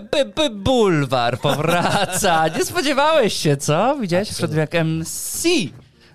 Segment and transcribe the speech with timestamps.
[0.00, 2.48] by, by, by bulwar powraca.
[2.48, 3.96] Nie spodziewałeś się, co?
[4.00, 5.44] Widziałeś przed jak MC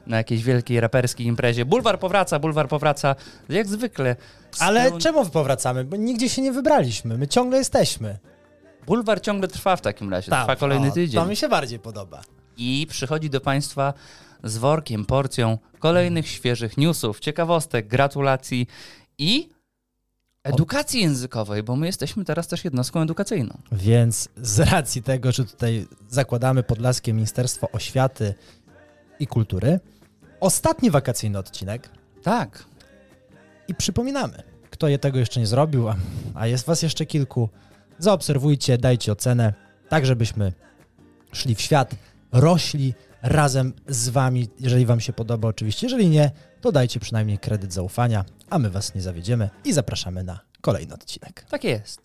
[0.07, 1.65] na jakiejś wielkiej raperskiej imprezie.
[1.65, 3.15] Bulwar powraca, bulwar powraca,
[3.49, 4.15] jak zwykle.
[4.59, 5.83] Ale Spełn- czemu powracamy?
[5.85, 7.17] Bo nigdzie się nie wybraliśmy.
[7.17, 8.17] My ciągle jesteśmy.
[8.87, 11.21] Bulwar ciągle trwa w takim razie, Tak, trwa kolejny o, tydzień.
[11.21, 12.21] To mi się bardziej podoba.
[12.57, 13.93] I przychodzi do Państwa
[14.43, 18.67] z workiem, porcją kolejnych świeżych newsów, ciekawostek, gratulacji
[19.17, 19.49] i
[20.53, 23.57] edukacji językowej, bo my jesteśmy teraz też jednostką edukacyjną.
[23.71, 28.33] Więc z racji tego, że tutaj zakładamy Podlaskie Ministerstwo Oświaty
[29.19, 29.79] i Kultury,
[30.39, 31.89] ostatni wakacyjny odcinek
[32.23, 32.65] Tak.
[33.67, 35.95] i przypominamy, kto je tego jeszcze nie zrobił, a,
[36.33, 37.49] a jest was jeszcze kilku,
[37.99, 39.53] zaobserwujcie, dajcie ocenę,
[39.89, 40.53] tak żebyśmy
[41.31, 41.95] szli w świat,
[42.31, 46.31] rośli razem z wami, jeżeli wam się podoba oczywiście, jeżeli nie,
[46.61, 51.45] to dajcie przynajmniej kredyt zaufania, a my was nie zawiedziemy i zapraszamy na kolejny odcinek.
[51.49, 52.01] Tak jest.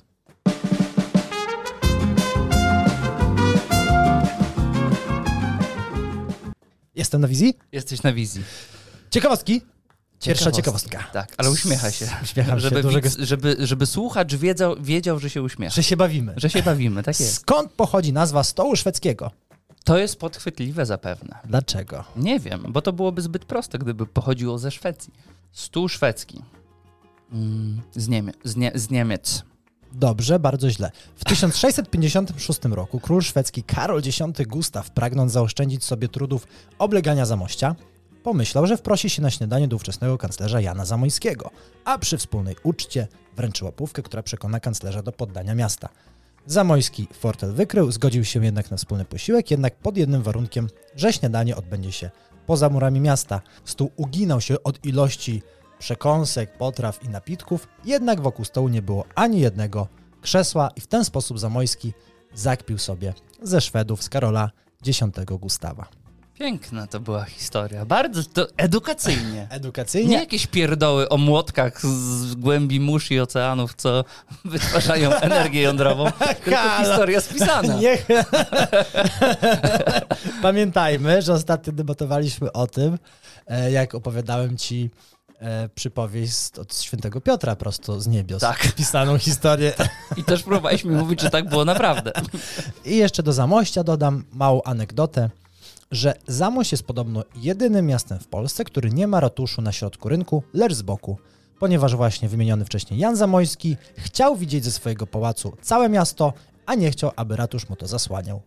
[6.95, 7.55] Jestem na wizji?
[7.73, 8.45] Jesteś na wizji.
[9.11, 9.63] Ciekawostki?
[10.21, 11.05] Pierwsza Ciekawostka.
[11.13, 12.07] Tak, ale uśmiecha się.
[12.23, 13.09] Uśmiecham się żeby, dużego...
[13.09, 15.75] widz, żeby, żeby słuchacz wiedział, wiedział, że się uśmiecha.
[15.75, 16.35] Że się bawimy.
[16.37, 17.35] Że się bawimy, tak jest.
[17.35, 19.31] Skąd pochodzi nazwa stołu szwedzkiego?
[19.85, 21.39] To jest podchwytliwe zapewne.
[21.45, 22.05] Dlaczego?
[22.17, 25.13] Nie wiem, bo to byłoby zbyt proste, gdyby pochodziło ze Szwecji.
[25.53, 26.43] Stół szwedzki.
[27.33, 29.43] Mm, z, Niemie z, nie z Niemiec.
[29.93, 30.91] Dobrze, bardzo źle.
[31.17, 36.47] W 1656 roku król szwedzki Karol X Gustaw, pragnąc zaoszczędzić sobie trudów
[36.79, 37.75] oblegania Zamościa,
[38.23, 41.51] pomyślał, że wprosi się na śniadanie do ówczesnego kanclerza Jana Zamoyskiego,
[41.85, 45.89] a przy wspólnej uczcie wręczy łapówkę, która przekona kanclerza do poddania miasta.
[46.47, 51.57] Zamojski fortel wykrył, zgodził się jednak na wspólny posiłek, jednak pod jednym warunkiem, że śniadanie
[51.57, 52.11] odbędzie się
[52.47, 53.41] poza murami miasta.
[53.65, 55.43] Stół uginał się od ilości
[55.79, 59.89] przekąsek, potraw i napitków, jednak wokół stołu nie było ani jednego
[60.21, 61.93] krzesła i w ten sposób Zamojski
[62.35, 64.51] zakpił sobie ze Szwedów z Karola
[64.87, 65.01] X
[65.41, 66.04] Gustawa.
[66.39, 67.85] Piękna to była historia.
[67.85, 69.33] Bardzo to edukacyjnie.
[69.33, 74.05] Nie Edukacyjnie jakieś pierdoły o młotkach z głębi mórz i oceanów, co
[74.45, 76.13] wytwarzają energię jądrową,
[76.45, 77.75] tylko historia spisana.
[77.75, 78.07] Niech...
[80.43, 82.99] Pamiętajmy, że ostatnio debatowaliśmy o tym,
[83.47, 84.91] e, jak opowiadałem ci
[85.39, 88.41] e, przypowieść od świętego Piotra prosto z niebios.
[88.41, 88.73] Tak.
[88.73, 89.73] Pisaną historię.
[90.17, 92.13] I też próbowaliśmy mówić, że tak było naprawdę.
[92.85, 95.31] I jeszcze do Zamościa dodam małą anegdotę,
[95.91, 100.43] że Zamość jest podobno jedynym miastem w Polsce, który nie ma ratuszu na środku rynku,
[100.55, 101.19] lecz z boku.
[101.59, 106.33] Ponieważ właśnie wymieniony wcześniej Jan Zamojski chciał widzieć ze swojego pałacu całe miasto,
[106.67, 108.43] a nie chciał, aby ratusz mu to zasłaniał.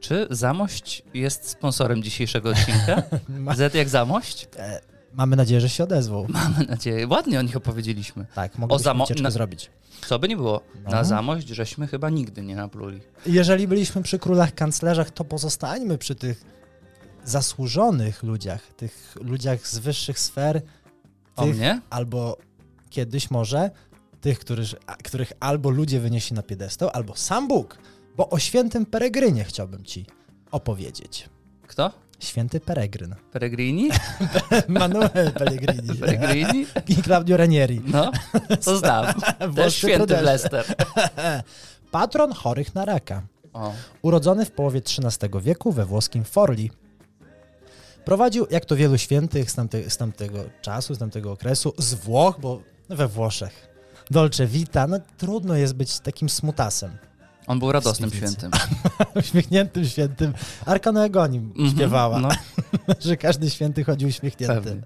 [0.00, 3.02] Czy Zamość jest sponsorem dzisiejszego odcinka?
[3.56, 4.48] Z jak Zamość?
[4.56, 4.80] E,
[5.12, 6.26] Mamy nadzieję, że się odezwą.
[6.28, 7.06] Mamy nadzieję.
[7.08, 8.26] Ładnie o nich opowiedzieliśmy.
[8.34, 9.70] Tak, mogliśmy Zamo- na- zrobić.
[10.08, 10.90] Co by nie było, No.
[10.90, 13.00] na Zamość żeśmy chyba nigdy nie napluli.
[13.26, 16.44] Jeżeli byliśmy przy królach kanclerzach, to pozostańmy przy tych
[17.24, 20.62] zasłużonych ludziach, tych ludziach z wyższych sfer,
[21.36, 21.80] O tych mnie?
[21.90, 22.36] albo
[22.90, 23.70] kiedyś może
[24.20, 24.68] tych, których,
[25.04, 27.78] których albo ludzie wynieśli na piedestał, albo sam Bóg,
[28.16, 30.06] bo o świętym Peregrynie chciałbym ci
[30.50, 31.28] opowiedzieć.
[31.66, 31.92] Kto?
[32.20, 33.14] Święty Peregryn.
[33.32, 33.90] Peregrini?
[34.68, 35.98] Manuel Pellegrini.
[36.00, 36.66] Peregrini?
[36.88, 37.80] I Claudio Ranieri.
[37.86, 38.12] No,
[38.64, 39.06] to znam.
[39.56, 40.20] Też święty.
[40.20, 40.64] Lester.
[41.90, 43.22] Patron chorych na raka.
[43.52, 43.72] O,
[44.02, 46.70] Urodzony w połowie XIII wieku we włoskim Forli.
[48.04, 52.40] Prowadził, jak to wielu świętych z, tamte, z tamtego czasu, z tamtego okresu, z Włoch,
[52.40, 53.68] bo we Włoszech.
[54.10, 56.90] Dolce Vita, no trudno jest być takim smutasem.
[57.50, 58.50] On był radosnym świętym.
[59.20, 60.32] Uśmiechniętym świętym.
[60.66, 62.28] Arka Noego o nim Mhm, śpiewała, No,
[63.00, 64.82] że każdy święty chodzi uśmiechnięty.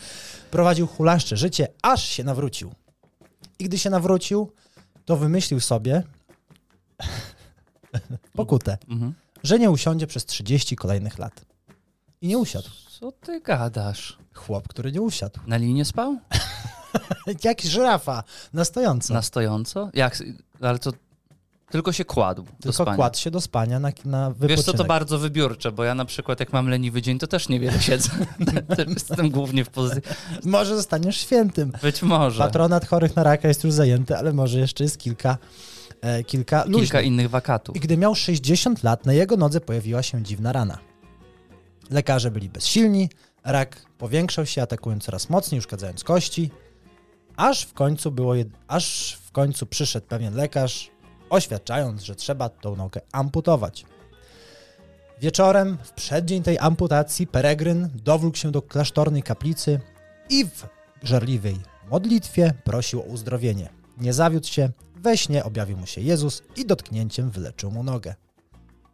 [0.50, 2.72] Prowadził hulaszcze życie, aż się nawrócił.
[3.58, 4.52] I gdy się nawrócił,
[5.04, 6.02] to wymyślił sobie
[8.32, 9.14] pokutę, Mhm.
[9.42, 11.44] że nie usiądzie przez 30 kolejnych lat.
[12.20, 12.68] I nie usiadł.
[13.00, 14.18] Co ty gadasz?
[14.34, 15.40] Chłop, który nie usiadł.
[15.46, 16.18] Na linie spał?
[17.44, 19.14] Jak żyrafa, na stojąco.
[19.14, 19.90] Na stojąco?
[19.94, 20.22] Jak?
[20.60, 20.92] Ale to
[21.70, 22.96] tylko się kładł do Tylko spania.
[22.96, 24.56] kładł się do spania na, na wypoczynek.
[24.56, 27.48] Wiesz co, to bardzo wybiórcze, bo ja na przykład jak mam leniwy dzień, to też
[27.48, 28.10] niewiele siedzę.
[28.88, 30.02] jestem głównie w pozycji...
[30.44, 31.72] Może zostaniesz świętym.
[31.82, 32.42] Być może.
[32.42, 35.38] Patronat chorych na raka jest już zajęty, ale może jeszcze jest kilka,
[36.00, 37.04] e, kilka Kilka luźnych.
[37.04, 37.76] innych wakatów.
[37.76, 40.78] I gdy miał 60 lat, na jego nodze pojawiła się dziwna rana.
[41.90, 43.10] Lekarze byli bezsilni,
[43.44, 46.50] rak powiększał się, atakując coraz mocniej, uszkadzając kości,
[47.36, 48.48] aż w końcu było jed...
[48.68, 50.90] aż w końcu przyszedł pewien lekarz,
[51.30, 53.84] oświadczając, że trzeba tą nogę amputować.
[55.20, 59.80] Wieczorem, w przeddzień tej amputacji, Peregryn dowlógł się do klasztornej kaplicy
[60.30, 60.66] i w
[61.02, 61.56] żarliwej
[61.90, 63.68] modlitwie prosił o uzdrowienie.
[64.00, 68.14] Nie zawiódł się, We śnie objawił mu się Jezus i dotknięciem wyleczył mu nogę.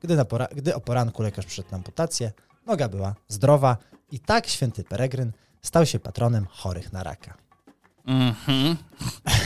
[0.00, 2.32] Gdy, na pora- gdy o poranku lekarz przyszedł na amputację,
[2.66, 3.76] noga była zdrowa
[4.10, 5.32] i tak święty Peregryn
[5.62, 7.43] stał się patronem chorych na raka.
[8.06, 8.76] Mhm.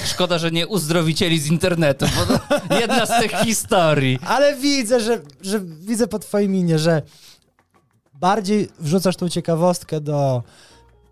[0.06, 4.18] Szkoda, że nie uzdrowicieli z internetu, bo jedna z tych historii.
[4.26, 7.02] Ale widzę, że, że widzę po twojej minie, że
[8.14, 10.42] bardziej wrzucasz tą ciekawostkę do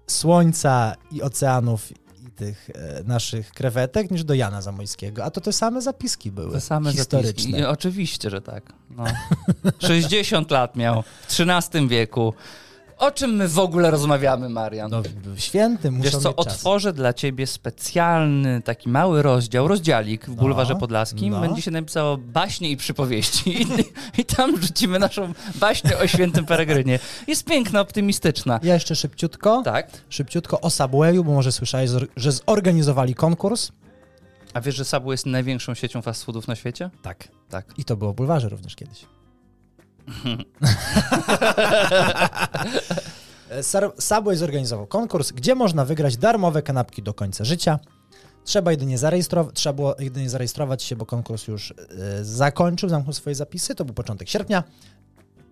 [0.07, 5.25] słońca i oceanów i tych e, naszych krewetek niż do Jana Zamojskiego.
[5.25, 6.53] A to te same zapiski były.
[6.53, 7.29] Te same historyczne.
[7.43, 7.61] zapiski.
[7.61, 8.73] I Oczywiście, że tak.
[8.91, 9.05] No.
[9.89, 12.35] 60 lat miał w XIII wieku.
[12.99, 14.91] O czym my w ogóle rozmawiamy, Marian?
[14.91, 15.03] No,
[15.37, 16.47] święty muszą Wiesz co, mieć czas.
[16.55, 21.31] otworzę dla ciebie specjalny, taki mały rozdział, rozdziałik w Bulwarze No, Podlaskim.
[21.33, 21.41] no.
[21.41, 23.51] Będzie się napisało baśnie i przypowieści.
[23.63, 23.67] I,
[24.21, 26.99] I tam wrzucimy naszą baśnię o świętym Peregrynie.
[27.27, 28.61] Jest piękna, optymistyczna.
[28.63, 29.91] Ja jeszcze szybciutko, Tak.
[30.09, 33.73] szybciutko o Subwayu, bo może słyszałeś, że zorganizowali konkurs.
[34.55, 36.91] A wiesz, że Subway jest największą siecią fast foodów na świecie?
[37.03, 37.29] Tak.
[37.49, 37.67] Tak.
[37.79, 39.07] I to było w Bulwarze również kiedyś.
[43.99, 47.79] Subway zorganizował konkurs, gdzie można wygrać darmowe kanapki do końca życia.
[48.45, 51.75] Trzeba jedynie zarejestrować, trzeba było jedynie zarejestrować się, bo konkurs już e,
[52.25, 54.65] zakończył, zamknął swoje zapisy, to był początek sierpnia.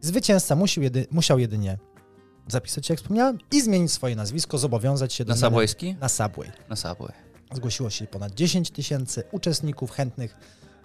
[0.00, 1.78] Zwycięzca musiał, jedy, musiał jedynie
[2.48, 5.96] zapisać się, jak wspomniałem, i zmienić swoje nazwisko, zobowiązać się do Na Subwayski?
[6.00, 6.52] Na Subway.
[6.68, 7.12] Na Subway.
[7.52, 10.36] Zgłosiło się ponad 10 tysięcy uczestników chętnych.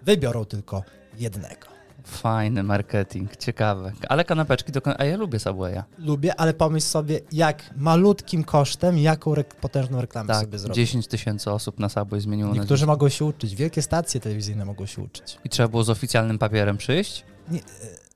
[0.03, 0.83] Wybiorą tylko
[1.17, 1.78] jednego.
[2.03, 3.91] Fajny marketing, ciekawe.
[4.09, 4.81] Ale kanapeczki do...
[4.99, 5.83] A ja lubię Subwaya.
[5.97, 10.75] Lubię, ale pomyśl sobie, jak malutkim kosztem, jaką rek- potężną reklamę Tak, sobie zrobić.
[10.75, 12.87] 10 tysięcy osób na Subway zmieniło Niektórzy nazwisko.
[12.91, 15.37] mogą się uczyć, wielkie stacje telewizyjne mogą się uczyć.
[15.45, 17.25] I trzeba było z oficjalnym papierem przyjść?
[17.51, 17.63] Nie, e,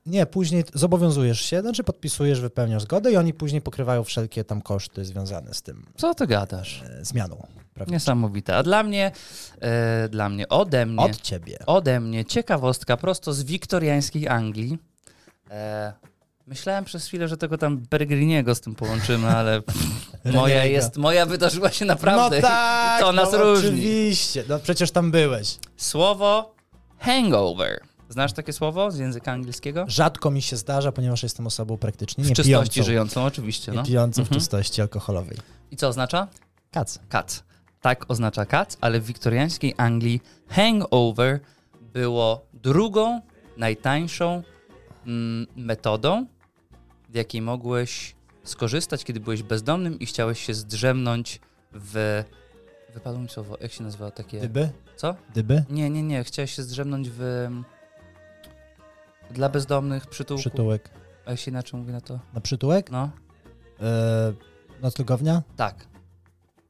[0.06, 5.04] nie, później zobowiązujesz się, znaczy podpisujesz, wypełniasz zgodę i oni później pokrywają wszelkie tam koszty
[5.04, 6.82] związane z tym Co ty gadasz?
[6.82, 7.46] e, zmianą.
[7.74, 7.92] Prawda?
[7.94, 8.56] Niesamowite.
[8.56, 9.12] A dla mnie,
[9.60, 11.58] e, dla mnie, ode mnie, Od ciebie.
[11.66, 14.78] ode mnie ciekawostka prosto z wiktoriańskiej Anglii.
[15.50, 15.92] E,
[16.46, 19.62] myślałem przez chwilę, że tego tam Peregriniego z tym połączymy, ale
[20.34, 22.36] moja jest, moja wydarzyła się naprawdę.
[22.36, 23.68] No tak, to nas no różni.
[23.68, 24.44] oczywiście.
[24.48, 25.56] No przecież tam byłeś.
[25.76, 26.54] Słowo
[26.98, 27.80] hangover.
[28.08, 29.84] Znasz takie słowo z języka angielskiego?
[29.88, 33.72] Rzadko mi się zdarza, ponieważ jestem osobą praktycznie W nie czystości pijącą, żyjącą, oczywiście.
[33.72, 33.84] nie No.
[33.84, 34.40] pijącą w Mhm.
[34.40, 35.36] czystości alkoholowej.
[35.70, 36.28] I co oznacza?
[36.70, 36.98] Kac.
[37.08, 37.42] Kac.
[37.84, 41.40] Tak oznacza kac, ale w wiktoriańskiej Anglii hangover
[41.92, 43.20] było drugą,
[43.56, 44.42] najtańszą
[45.06, 46.26] mm, metodą,
[47.08, 51.40] w jakiej mogłeś skorzystać, kiedy byłeś bezdomnym i chciałeś się zdrzemnąć
[51.72, 52.24] w...
[52.94, 54.40] Wypadło mi słowo, jak się nazywa takie...
[54.40, 54.70] Dyby?
[54.96, 55.16] Co?
[55.34, 55.64] Dyby?
[55.70, 57.48] Nie, nie, nie, chciałeś się zdrzemnąć w...
[59.30, 60.40] Dla bezdomnych przytułku.
[60.40, 60.90] Przytułek.
[61.26, 62.20] A jak się inaczej mówi na to?
[62.34, 62.90] Na przytułek?
[62.90, 63.10] No.
[63.80, 64.32] E,
[64.82, 65.42] noclegownia?
[65.56, 65.93] Tak.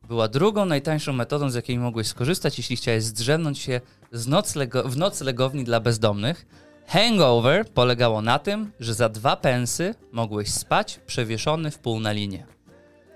[0.08, 3.80] Była drugą najtańszą metodą, z jakiej mogłeś skorzystać, jeśli chciałeś zdrzemnąć się
[4.12, 6.46] z noclego- w noclegowni dla bezdomnych.
[6.86, 12.46] Hangover polegało na tym, że za dwa pensy mogłeś spać przewieszony w pół na linię.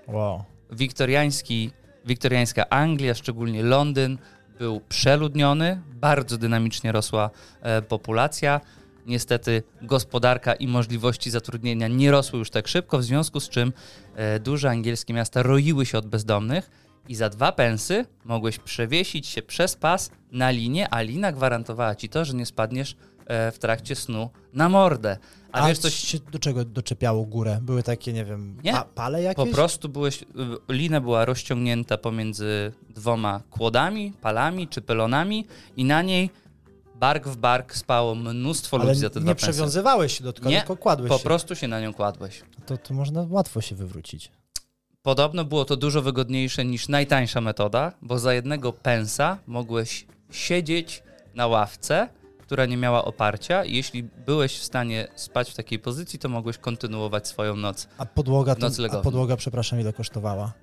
[0.07, 0.43] Wow.
[0.71, 1.71] Wiktoriański,
[2.05, 4.17] wiktoriańska Anglia, szczególnie Londyn,
[4.59, 7.29] był przeludniony, bardzo dynamicznie rosła
[7.61, 8.61] e, populacja.
[9.05, 13.73] Niestety gospodarka i możliwości zatrudnienia nie rosły już tak szybko, w związku z czym
[14.15, 16.69] e, duże angielskie miasta roiły się od bezdomnych
[17.07, 22.09] i za dwa pensy mogłeś przewiesić się przez pas na linię, a lina gwarantowała ci
[22.09, 25.17] to, że nie spadniesz e, w trakcie snu na mordę.
[25.51, 27.59] A, A, wiesz coś, się do czego doczepiało górę?
[27.61, 28.71] Były takie, nie wiem, Nie.
[28.73, 29.45] pa, pale jakieś?
[29.45, 30.25] Po prostu byłeś, y,
[30.73, 35.45] lina była rozciągnięta pomiędzy dwoma kłodami, palami czy pylonami
[35.77, 36.29] i na niej
[36.95, 39.47] bark w bark spało mnóstwo Ale ludzi za te nie dwa pensy.
[39.51, 41.23] przewiązywałeś się do tego, Nie, tylko kładłeś Po się.
[41.23, 42.41] prostu się na nią kładłeś.
[42.65, 44.31] To, to można łatwo się wywrócić.
[45.03, 51.03] Podobno było to dużo wygodniejsze niż najtańsza metoda, bo za jednego pensa mogłeś siedzieć
[51.35, 52.09] na ławce,
[52.41, 56.57] która nie miała oparcia i jeśli byłeś w stanie spać w takiej pozycji, to mogłeś
[56.57, 57.87] kontynuować swoją noc.
[57.97, 59.03] A podłoga, to, a Noclegownia.
[59.03, 60.53] podłoga, przepraszam, ile kosztowała?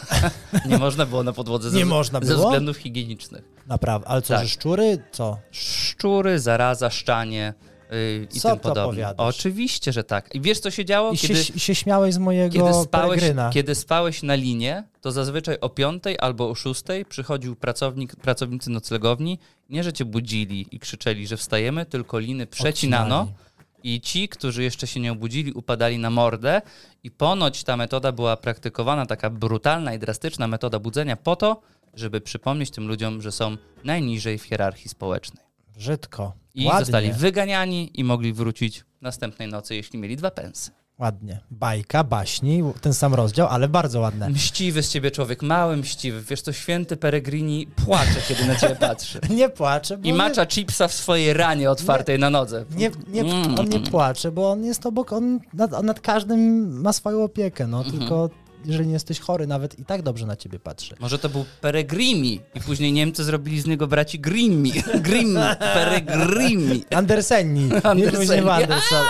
[0.68, 2.44] Nie można było na podłodze ze, Nie można ze było?
[2.46, 3.44] względów higienicznych.
[3.66, 4.42] Naprawdę, ale co, Tak.
[4.42, 5.02] że szczury?
[5.12, 5.38] Co?
[5.50, 7.54] szczury, zaraza, szczanie
[7.90, 9.16] yy, i Co tym ty podobne.
[9.16, 10.34] Oczywiście, że tak.
[10.34, 11.12] I wiesz, co się działo?
[11.12, 13.50] I Kiedy, się, się śmiałeś z mojego kiedy, spałeś, peregryna.
[13.50, 19.38] kiedy spałeś na linie, to zazwyczaj o piątej albo o szóstej przychodził pracownik, pracownicy noclegowni.
[19.70, 23.20] Nie, że cię budzili i krzyczeli, że wstajemy, tylko liny przecinano.
[23.20, 23.46] Odcinali.
[23.82, 26.62] I ci, którzy jeszcze się nie obudzili, upadali na mordę.
[27.04, 31.60] I ponoć ta metoda była praktykowana, taka brutalna i drastyczna metoda budzenia, po to,
[31.94, 35.44] żeby przypomnieć tym ludziom, że są najniżej w hierarchii społecznej.
[35.76, 36.32] Brzydko.
[36.56, 36.80] I Ładnie.
[36.84, 40.70] zostali wyganiani i mogli wrócić następnej nocy, jeśli mieli dwa pensy.
[40.98, 41.40] ładnie.
[41.50, 44.30] Bajka, baśni, ten sam rozdział, ale bardzo ładne.
[44.30, 46.22] Mściwy z ciebie człowiek, mały mściwy.
[46.22, 49.20] Wiesz to święty Peregrini płacze, kiedy na ciebie patrzy.
[49.30, 52.64] Nie płacze, bo I nie- macza chipsa w swojej ranie otwartej na nodze.
[52.76, 53.58] Nie, nie, Mm.
[53.58, 56.40] on nie płacze, bo on jest obok, on nad, on nad każdym
[56.80, 57.98] ma swoją opiekę, no Mhm.
[57.98, 58.30] tylko
[58.66, 60.96] jeżeli nie jesteś chory, nawet i tak dobrze na ciebie patrzy.
[61.00, 64.72] Może to był Peregrimi i później Niemcy zrobili z niego braci Grimmi.
[65.06, 66.84] Grimm, Peregrimi.
[66.94, 68.50] Andersenni, nie Andersenni.
[68.50, 69.06] Anderson.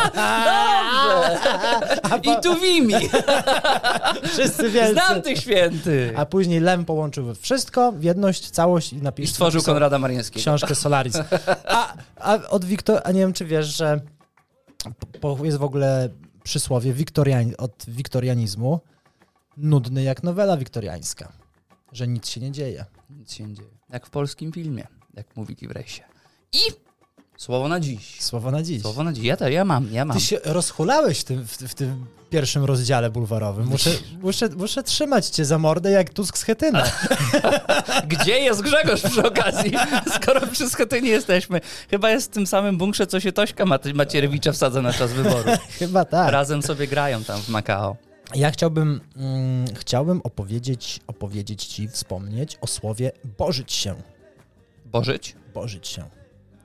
[2.11, 2.33] Dobrze.
[2.33, 2.95] I Tuwimi.
[4.33, 4.93] Wszyscy wielcy.
[4.93, 6.19] Znam tych świętych.
[6.19, 10.41] A później Lem połączył wszystko w jedność, całość i I napisał stworzył napisał Konrada Marińskiego.
[10.41, 11.17] książkę Solaris.
[11.69, 14.01] A, a od Wiktor, a nie wiem czy wiesz, że
[15.21, 16.09] po, jest w ogóle
[16.43, 18.81] przysłowie wiktorian, od wiktorianizmu
[19.57, 21.33] nudny jak nowela wiktoriańska,
[21.93, 22.85] że nic się nie dzieje.
[23.11, 23.69] Nic się nie dzieje.
[23.91, 26.03] Jak w polskim filmie, jak mówili w rejsie.
[26.53, 26.59] I
[27.37, 28.23] słowo na dziś.
[28.23, 28.83] Słowo na dziś.
[28.83, 29.25] Słowo na dziś.
[29.25, 30.17] Ja, to, ja mam, ja mam.
[30.17, 33.67] Ty się rozhulałeś w tym, w, w tym pierwszym rozdziale bulwarowym.
[33.67, 33.91] Muszę,
[34.23, 36.85] muszę, muszę trzymać cię za mordę jak Tusk z Chetyna.
[38.09, 39.73] Gdzie jest Grzegorz przy okazji,
[40.23, 41.61] skoro przy Schetynie jesteśmy?
[41.91, 45.51] Chyba jest w tym samym bunkrze, co się Tośka Macierewicza wsadza na czas wyboru.
[45.79, 46.33] Chyba tak.
[46.33, 47.97] Razem sobie grają tam w Makao.
[48.35, 53.95] Ja chciałbym, mm, chciałbym opowiedzieć, opowiedzieć ci, wspomnieć o słowie bożyć się.
[54.85, 55.37] Bożyć?
[55.55, 56.05] Bożyć się.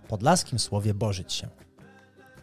[0.08, 1.48] Podlaskim słowie bożyć się.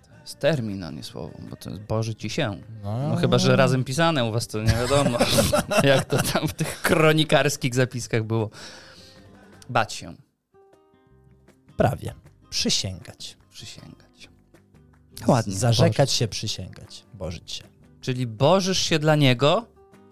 [0.09, 2.61] To jest termin, a nie słowo, bo to jest bożyć i się.
[2.85, 5.19] No, No chyba, że razem pisane u was, to nie wiadomo,
[5.83, 8.51] jak to tam w tych kronikarskich zapiskach było.
[9.69, 10.15] Bać się,
[11.77, 12.15] Prawie.
[12.51, 13.37] Przysięgać.
[13.51, 14.29] przysięgać.
[15.27, 15.55] Ładnie.
[15.55, 17.05] Zarzekać się, przysięgać.
[17.15, 17.65] Bożyć się.
[18.01, 19.67] Czyli bożysz się dla niego,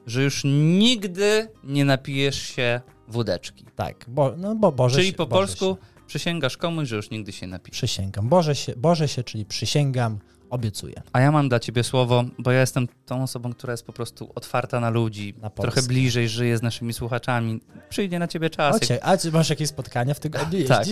[0.07, 3.64] że już nigdy nie napijesz się wódeczki.
[3.76, 6.07] Tak, bo, no bo Boże Czyli się, po Boże polsku Się.
[6.07, 7.76] przysięgasz komuś, że już nigdy się napijesz.
[7.78, 8.28] Przysięgam.
[8.28, 10.19] Boże się, Boże się, czyli przysięgam,
[10.50, 11.02] obiecuję.
[11.12, 14.32] A ja mam dla ciebie słowo, bo ja jestem tą osobą, która jest po prostu
[14.34, 17.60] otwarta na ludzi, Na trochę bliżej żyje z naszymi słuchaczami.
[17.88, 18.76] Przyjdzie na ciebie czas.
[18.76, 20.68] Ocie, a czy masz jakieś spotkania w tygodniu?
[20.68, 20.86] Tak.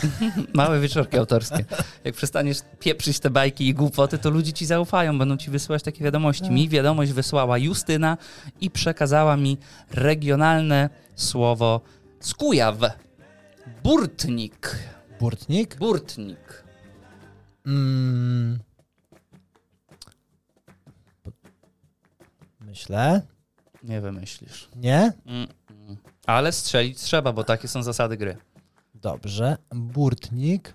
[0.54, 1.64] Małe wieczorki autorskie.
[2.04, 6.04] Jak przestaniesz pieprzyć te bajki i głupoty, to ludzie ci zaufają, będą ci wysyłać takie
[6.04, 6.50] wiadomości.
[6.50, 8.18] Mi wiadomość wysłała Justyna
[8.60, 9.58] i przekazała mi
[9.92, 11.80] regionalne słowo
[12.20, 12.76] z Kujaw.
[13.84, 14.78] Burtnik.
[15.20, 15.76] Burtnik?
[15.76, 16.64] Burtnik.
[17.66, 18.58] Mm.
[22.66, 23.22] Myślę.
[23.82, 24.68] Nie wymyślisz.
[24.76, 25.12] Nie?
[25.26, 25.96] Mm, mm.
[26.26, 28.36] Ale strzelić trzeba, bo takie są zasady gry.
[28.94, 29.56] Dobrze.
[29.74, 30.74] Burtnik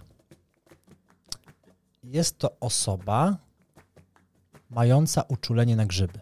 [2.04, 3.38] jest to osoba
[4.70, 6.20] mająca uczulenie na grzyby.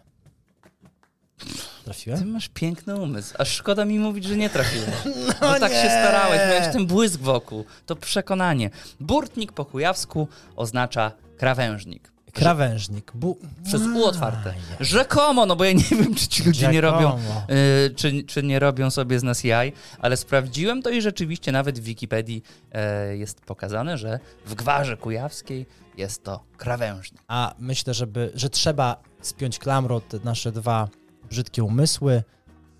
[1.38, 2.30] Ty Trafiłem?
[2.30, 3.34] masz piękny umysł.
[3.38, 4.94] Aż szkoda mi mówić, że nie trafiłeś.
[5.40, 5.82] No No tak nie.
[5.82, 7.64] się starałeś, miałeś ten błysk wokół.
[7.86, 8.70] To przekonanie.
[9.00, 12.12] Burtnik po kujawsku oznacza krawężnik.
[12.36, 13.12] Krawężnik.
[13.14, 13.38] Bu...
[13.64, 14.54] Przez U otwarte.
[14.80, 17.42] Rzekomo, no bo ja nie wiem, czy ci ludzie nie robią, Rzekomo.
[17.86, 21.78] y, czy, czy nie robią sobie z nas jaj, ale sprawdziłem to i rzeczywiście nawet
[21.80, 25.66] w Wikipedii e, jest pokazane, że w Gwarze Kujawskiej
[25.96, 27.22] jest to krawężnik.
[27.28, 30.88] A myślę, żeby, że trzeba spiąć klamrą te nasze dwa
[31.30, 32.22] brzydkie umysły.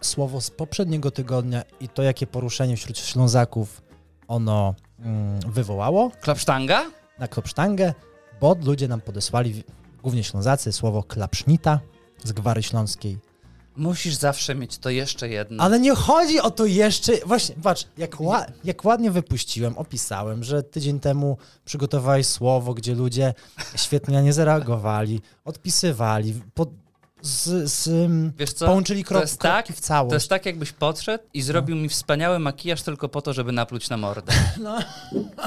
[0.01, 3.83] Słowo z poprzedniego tygodnia i to, jakie poruszenie wśród Ślązaków
[4.29, 6.85] ono mm, wywołało Klapsztanga?
[7.19, 7.95] na klopsztangę,
[8.41, 9.65] bo ludzie nam podesłali,
[10.03, 11.81] głównie Ślązacy, słowo klapsznita
[12.25, 13.19] z Gwary Śląskiej.
[13.77, 15.63] Musisz zawsze mieć to jeszcze jedno.
[15.65, 17.13] Ale nie chodzi o to jeszcze.
[17.27, 23.35] Właśnie, patrz, jak, ła, jak ładnie wypuściłem, opisałem, że tydzień temu przygotowałeś słowo, gdzie ludzie
[23.77, 26.67] świetnie nie zareagowali, odpisywali, po,
[27.27, 28.67] z, z, Wiesz co?
[28.67, 30.11] połączyli krok, to jest tak, w całość.
[30.11, 33.89] To jest tak, jakbyś podszedł i zrobił mi wspaniały makijaż tylko po to, żeby napluć
[33.91, 34.33] na mordę.
[34.61, 34.79] No.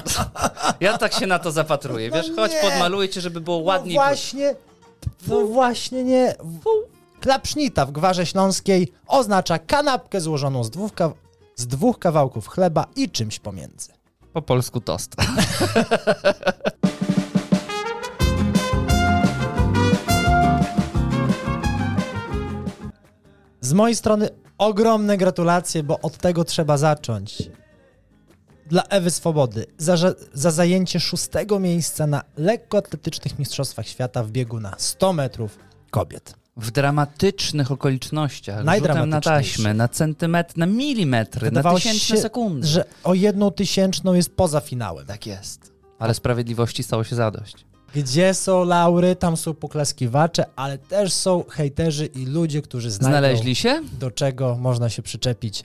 [0.79, 2.09] Ja tak się na to zapatruję.
[2.09, 2.61] No Wiesz, chodź, nie.
[2.69, 3.95] podmaluję cię, żeby było ładniej.
[3.95, 4.55] No właśnie,
[5.27, 6.35] no właśnie nie.
[7.21, 11.13] Klapsznita w Gwarze Śląskiej oznacza kanapkę złożoną z dwóch, ka-
[11.55, 13.91] z dwóch kawałków chleba i czymś pomiędzy.
[14.33, 15.15] Po polsku tost.
[23.69, 27.43] Z mojej strony ogromne gratulacje, bo od tego trzeba zacząć.
[28.67, 34.59] Dla Ewy Swobody za, za- za zajęcie szóstego miejsca na lekkoatletycznych Mistrzostwach Świata w biegu
[34.59, 35.57] na 100 metrów
[35.91, 36.33] kobiet.
[36.57, 42.67] W dramatycznych okolicznościach, rzutem na taśmę, na centymetr, na milimetry, na Wydawało tysięczne się, sekundy.
[42.67, 45.05] Że o jedną tysięczną jest poza finałem.
[45.05, 45.73] Tak jest.
[45.99, 47.65] Ale sprawiedliwości stało się zadość.
[47.95, 53.55] Gdzie są laury, tam są poklaskiwacze, ale też są hejterzy i ludzie, którzy znajdą Znaleźli
[53.55, 53.81] się?
[53.99, 55.63] do czego można się przyczepić.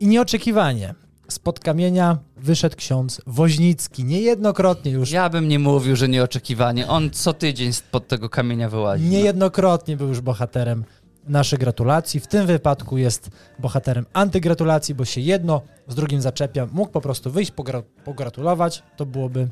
[0.00, 0.94] I nieoczekiwanie
[1.28, 4.04] Spod kamienia wyszedł ksiądz Woźnicki.
[4.04, 5.10] Niejednokrotnie już.
[5.10, 6.88] Ja bym nie mówił, że nieoczekiwanie.
[6.88, 9.04] On co tydzień spod tego kamienia wyłazi.
[9.04, 9.10] no.
[9.10, 10.84] Niejednokrotnie był już bohaterem
[11.28, 12.20] naszych gratulacji.
[12.20, 16.66] W tym wypadku jest bohaterem antygratulacji, bo się jedno z drugim zaczepia.
[16.72, 18.82] Mógł po prostu wyjść, pogra- pogratulować.
[18.96, 19.48] To byłoby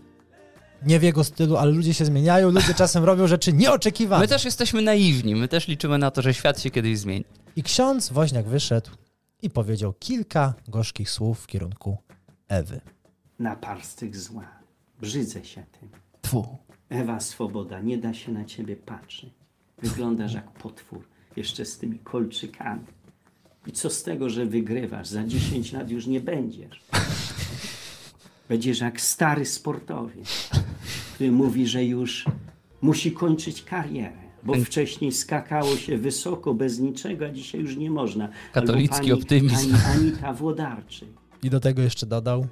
[0.86, 2.50] nie w jego stylu, ale ludzie się zmieniają.
[2.50, 4.22] Ludzie czasem robią rzeczy nieoczekiwane.
[4.22, 7.24] My też jesteśmy naiwni, my też liczymy na to, że świat się kiedyś zmieni.
[7.56, 8.90] I ksiądz Woźniak wyszedł
[9.42, 11.96] i powiedział kilka gorzkich słów w kierunku
[12.48, 12.80] Ewy.
[13.38, 14.48] naparstych zła.
[15.00, 15.88] Brzydzę się tym.
[16.22, 16.58] Tfu.
[16.88, 19.30] Ewa Swoboda, nie da się na ciebie patrzeć.
[19.82, 22.84] Wyglądasz jak potwór, jeszcze z tymi kolczykami.
[23.66, 25.08] I co z tego, że wygrywasz?
[25.08, 26.80] Za 10 lat już nie będziesz.
[28.48, 30.50] Będziesz jak stary sportowiec,
[31.14, 32.24] który mówi, że już
[32.80, 34.28] musi kończyć karierę.
[34.42, 38.28] Bo wcześniej skakało się wysoko, bez niczego, a dzisiaj już nie można.
[38.52, 39.74] Katolicki pani, optymizm.
[39.74, 41.08] Ani, Anita Włodarczyk.
[41.42, 42.46] I do tego jeszcze dodał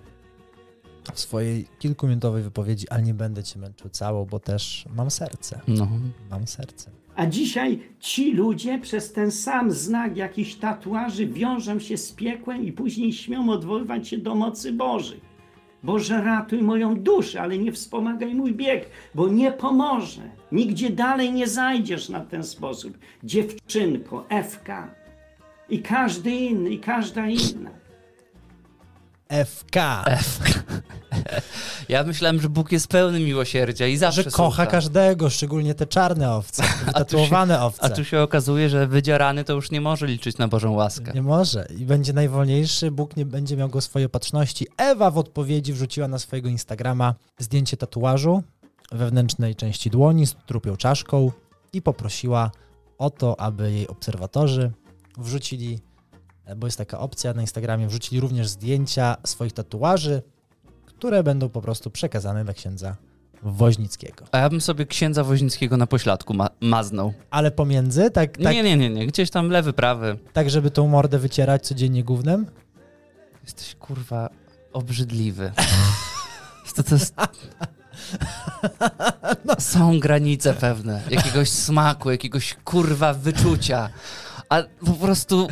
[1.14, 5.60] w swojej kilkuminutowej wypowiedzi, ale nie będę cię męczył całą, bo też mam serce.
[5.68, 5.88] No.
[6.30, 6.90] Mam serce.
[7.16, 12.72] A dzisiaj ci ludzie przez ten sam znak jakichś tatuaży wiążą się z piekłem i
[12.72, 15.35] później śmią odwoływać się do mocy Bożych.
[15.82, 20.22] Boże, ratuj moją duszę, ale nie wspomagaj mój bieg, bo nie pomoże.
[20.52, 22.98] Nigdzie dalej nie zajdziesz na ten sposób.
[23.24, 24.68] Dziewczynko, FK
[25.68, 27.70] i każdy inny, i każda inna.
[29.28, 30.04] FK.
[31.88, 36.32] Ja myślałem, że Bóg jest pełny miłosierdzia i zawsze Że kocha każdego, szczególnie te czarne
[36.32, 37.82] owce, wytatuowane owce.
[37.82, 41.12] A tu się okazuje, że wydzierany to już nie może liczyć na Bożą łaskę.
[41.14, 41.66] Nie może.
[41.78, 44.66] I będzie najwolniejszy, Bóg nie będzie miał go swojej opatrzności.
[44.76, 48.42] Ewa w odpowiedzi wrzuciła na swojego Instagrama zdjęcie tatuażu
[48.92, 51.32] wewnętrznej części dłoni z trupią czaszką
[51.72, 52.50] i poprosiła
[52.98, 54.72] o to, aby jej obserwatorzy
[55.18, 55.80] wrzucili,
[56.56, 60.22] bo jest taka opcja na Instagramie, wrzucili również zdjęcia swoich tatuaży,
[60.98, 62.96] które będą po prostu przekazane dla księdza
[63.42, 64.24] Woźnickiego.
[64.32, 67.12] A ja bym sobie księdza Woźnickiego na pośladku ma maznął.
[67.30, 69.06] Ale pomiędzy, tak, tak, Nie, nie, nie, nie.
[69.06, 70.18] Gdzieś tam lewy, prawy.
[70.32, 72.46] tak żeby tą mordę wycierać codziennie gównem?
[73.44, 74.30] Jesteś kurwa
[74.72, 75.52] obrzydliwy.
[76.76, 77.14] To, to jest...
[79.58, 83.88] Są granice pewne, jakiegoś smaku, jakiegoś kurwa wyczucia.
[84.48, 85.48] A po prostu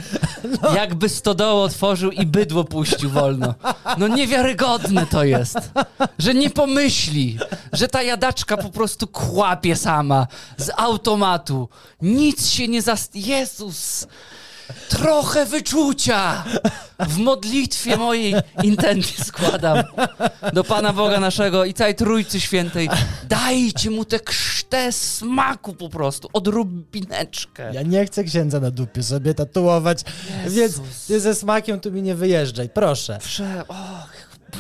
[0.75, 3.55] jakby stodoło otworzył i bydło puścił wolno.
[3.99, 5.59] No niewiarygodne to jest,
[6.19, 7.39] że nie pomyśli,
[7.73, 10.27] że ta jadaczka po prostu kłapie sama
[10.57, 11.69] z automatu.
[12.03, 13.17] Nic się nie zast...
[13.17, 14.07] Jezus!
[14.89, 16.45] Trochę wyczucia
[16.99, 19.85] w modlitwie mojej intencje składam
[20.53, 22.89] do Pana Boga naszego i całej Trójcy Świętej.
[23.29, 27.75] Dajcie mu tę krztę smaku po prostu, odrobineczkę.
[27.75, 30.05] Ja nie chcę księdza na dupie sobie tatuować,
[30.45, 30.57] Jezus.
[30.57, 33.19] więc ty ze smakiem tu mi nie wyjeżdżaj, proszę.
[33.23, 33.65] Prze...
[33.69, 34.13] Och,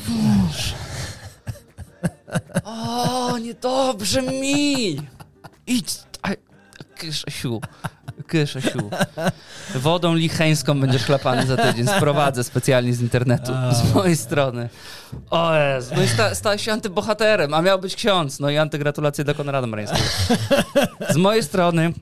[0.08, 0.74] Boże.
[2.64, 4.96] O, niedobrze mi.
[5.66, 5.98] Idź.
[6.22, 6.36] Aj,
[8.26, 8.90] Kyszesiu.
[9.74, 11.86] Wodą licheńską będziesz chlapany za tydzień.
[11.86, 13.52] Sprowadzę specjalnie z internetu.
[13.72, 14.68] Z mojej strony.
[15.30, 15.94] O Jezu.
[15.96, 18.40] No i sta, stałeś się antybohaterem, a miał być ksiądz.
[18.40, 20.02] No i antygratulacje dla Konrada Marińskiego.
[21.10, 21.92] Z mojej strony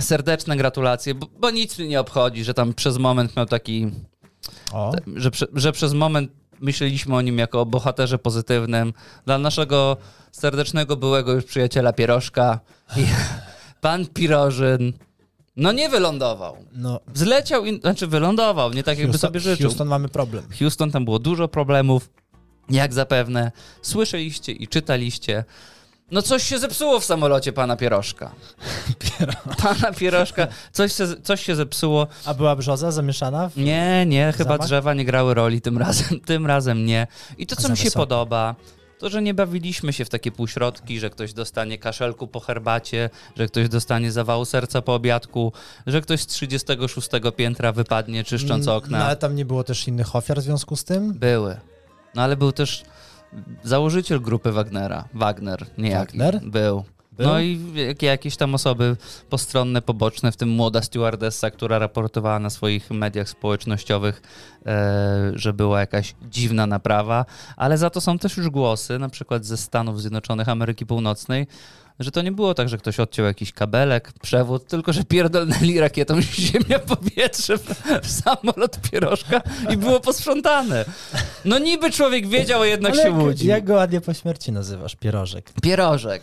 [0.00, 3.90] serdeczne gratulacje, bo, bo nic mnie nie obchodzi, że tam przez moment miał taki
[5.16, 8.92] że, że przez moment myśleliśmy o nim jako o bohaterze pozytywnym.
[9.24, 9.96] Dla naszego
[10.32, 12.60] serdecznego byłego już przyjaciela Pierożka.
[12.96, 13.06] I
[13.80, 14.92] pan Pirożyn,
[15.60, 16.56] no nie wylądował.
[16.72, 19.66] no, Zleciał, in, znaczy wylądował, nie tak jakby Houston, sobie życzył.
[19.68, 20.44] Houston mamy problem.
[20.58, 22.10] Houston tam było dużo problemów,
[22.70, 25.44] jak zapewne słyszeliście i czytaliście.
[26.10, 28.30] No coś się zepsuło w samolocie pana Pierożka.
[29.62, 32.06] Pana Pierożka, coś się, coś się zepsuło.
[32.24, 33.48] A była brzoza zamieszana?
[33.48, 33.56] W...
[33.56, 34.66] Nie, nie, chyba Zamach?
[34.66, 36.20] drzewa nie grały roli tym razem.
[36.20, 37.06] Tym razem nie.
[37.38, 38.02] I to, co Za mi się wysoko.
[38.06, 38.54] podoba,
[39.00, 43.46] to, że nie bawiliśmy się w takie półśrodki, że ktoś dostanie kaszelku po herbacie, że
[43.46, 45.52] ktoś dostanie zawału serca po obiadku,
[45.86, 48.98] że ktoś z 36 piętra wypadnie czyszcząc okna.
[48.98, 51.12] No, ale tam nie było też innych ofiar w związku z tym?
[51.12, 51.56] Były.
[52.14, 52.84] No ale był też
[53.62, 55.04] założyciel grupy Wagnera.
[55.14, 56.18] Wagner, niejaki.
[56.18, 56.40] Wagner?
[56.44, 56.84] Był.
[57.24, 58.96] No i jak- jakieś tam osoby
[59.30, 64.22] postronne, poboczne, w tym młoda stewardessa, która raportowała na swoich mediach społecznościowych,
[64.66, 67.24] e, że była jakaś dziwna naprawa,
[67.56, 71.46] ale za to są też już głosy, na przykład ze Stanów Zjednoczonych Ameryki Północnej,
[72.00, 76.20] że to nie było tak, że ktoś odciął jakiś kabelek, przewód, tylko że pierdolnęli rakietą
[76.38, 80.84] ziemia, powietrze w, w samolot pierożka i było posprzątane.
[81.44, 83.46] No niby człowiek wiedział, a jednak Ale się jak, łudzi.
[83.46, 84.96] jak go ładnie po śmierci nazywasz?
[84.96, 85.52] Pierożek.
[85.62, 86.22] Pierożek.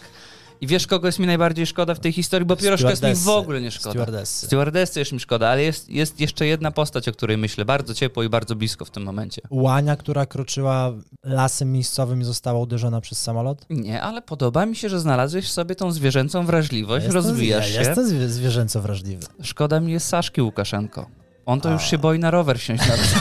[0.61, 2.45] I wiesz, kogo jest mi najbardziej szkoda w tej historii?
[2.45, 3.91] Bo pierożka jest mi w ogóle nie szkoda.
[3.91, 4.45] Stewardessy.
[4.45, 8.23] Stewardessy jest mi szkoda, ale jest, jest jeszcze jedna postać, o której myślę bardzo ciepło
[8.23, 9.41] i bardzo blisko w tym momencie.
[9.49, 10.93] Łania, która kroczyła
[11.23, 13.65] lasem miejscowym i została uderzona przez samolot?
[13.69, 17.89] Nie, ale podoba mi się, że znalazłeś sobie tą zwierzęcą wrażliwość, Jestem- rozwijasz ja się.
[17.89, 19.25] Jestem zwie- zwierzęco wrażliwy.
[19.41, 21.07] Szkoda mi jest Saszki Łukaszenko.
[21.47, 21.71] On to A.
[21.73, 23.13] już się boi na rower wsiąść nawet.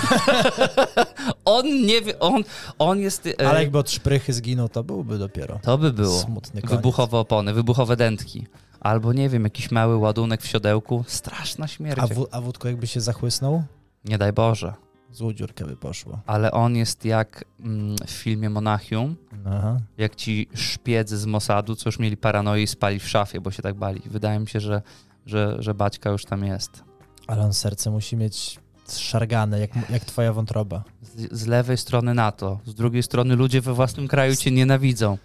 [1.45, 2.43] on nie wie, on,
[2.79, 3.27] on jest...
[3.41, 6.19] e, Ale jakby od szprychy zginął, to byłby dopiero To by było.
[6.21, 6.77] smutny koniec.
[6.77, 8.47] Wybuchowe opony, wybuchowe dętki.
[8.81, 11.05] Albo nie wiem, jakiś mały ładunek w siodełku.
[11.07, 11.99] Straszna śmierć.
[12.03, 13.63] A, wó- a wódko jakby się zachłysnął,
[14.05, 14.75] Nie daj Boże.
[15.13, 16.19] złą dziurkę by poszło.
[16.27, 19.77] Ale on jest jak mm, w filmie Monachium, Aha.
[19.99, 23.63] jak ci szpiedzy z Mossadu, co już mieli paranoję i spali w szafie, bo się
[23.63, 24.03] tak bali.
[24.07, 24.83] Wydaje mi się, że,
[25.27, 26.86] że, że Baćka już tam jest.
[27.27, 28.59] Ale on serce musi mieć
[28.99, 30.85] szargane, jak, jak twoja wątroba.
[31.03, 35.19] Z, z lewej strony NATO, z drugiej strony ludzie we własnym kraju cię nienawidzą.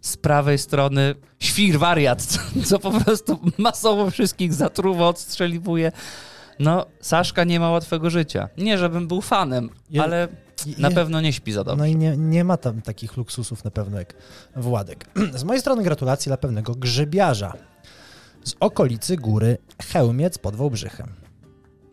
[0.00, 5.92] Z prawej strony świr wariat, co, co po prostu masowo wszystkich zatruwa, odstrzeliwuje.
[6.58, 8.48] No, Saszka nie ma łatwego życia.
[8.58, 10.28] Nie, żebym był fanem, Je- ale
[10.66, 11.78] I- na pewno nie śpi za dobrze.
[11.78, 14.14] No i nie, nie ma tam takich luksusów na pewno jak
[14.56, 15.06] Władek.
[15.40, 17.52] Z mojej strony gratulacje dla pewnego grzybiarza
[18.44, 19.58] z okolicy góry
[19.92, 21.08] Chełmiec pod Wałbrzychem.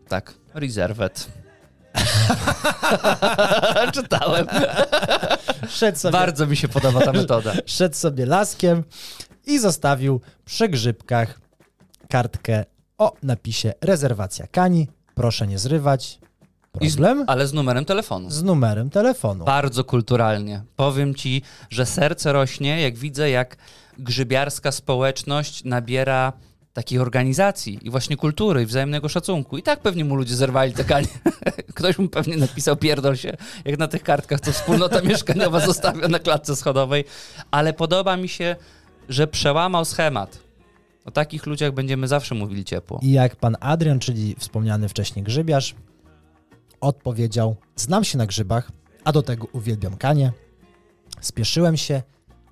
[0.08, 1.28] Tak, rezerwet.
[3.94, 4.48] Czytałem.
[5.70, 7.54] Szedł sobie, Bardzo mi się podoba ta metoda.
[7.66, 8.84] szedł sobie laskiem
[9.46, 11.40] i zostawił przy grzybkach
[12.10, 12.66] kartkę
[12.98, 16.20] o napisie rezerwacja kani, proszę nie zrywać.
[16.82, 18.30] I z- Problem Ale z numerem telefonu.
[18.32, 19.46] z numerem telefonu.
[19.46, 20.64] Bardzo kulturalnie.
[20.76, 23.58] Powiem ci, że serce rośnie, jak widzę, jak
[24.00, 26.34] grzybiarska społeczność nabiera
[26.76, 29.58] takiej organizacji i właśnie kultury i wzajemnego szacunku.
[29.58, 31.08] I tak pewnie mu ludzie zerwali te kanie.
[31.76, 36.20] Ktoś mu pewnie napisał pierdol się, jak na tych kartkach, co wspólnota mieszkaniowa zostawia na
[36.20, 37.06] klatce schodowej.
[37.52, 38.56] Ale podoba mi się,
[39.10, 40.40] że przełamał schemat.
[41.06, 43.00] O takich ludziach będziemy zawsze mówili ciepło.
[43.02, 45.76] I jak pan Adrian, czyli wspomniany wcześniej grzybiarz,
[46.82, 48.72] odpowiedział: Znam się na grzybach,
[49.04, 50.32] a do tego uwielbiam kanie.
[51.22, 52.02] Spieszyłem się,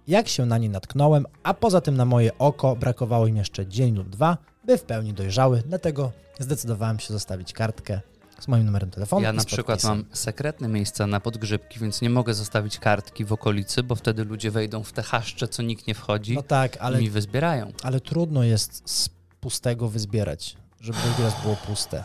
[0.07, 3.95] jak się na nie natknąłem, a poza tym na moje oko brakowało im jeszcze dzień
[3.95, 8.01] lub dwa, by w pełni dojrzały, dlatego zdecydowałem się zostawić kartkę
[8.39, 9.21] z moim numerem telefonu.
[9.23, 13.83] Ja na przykład mam sekretne miejsca na podgrzybki, więc nie mogę zostawić kartki w okolicy,
[13.83, 17.03] bo wtedy ludzie wejdą w te chaszcze, co nikt nie wchodzi No tak, ale, i
[17.03, 17.71] mi wyzbierają.
[17.83, 19.09] ale trudno jest z
[19.41, 22.03] pustego wyzbierać, żeby drugi raz było puste.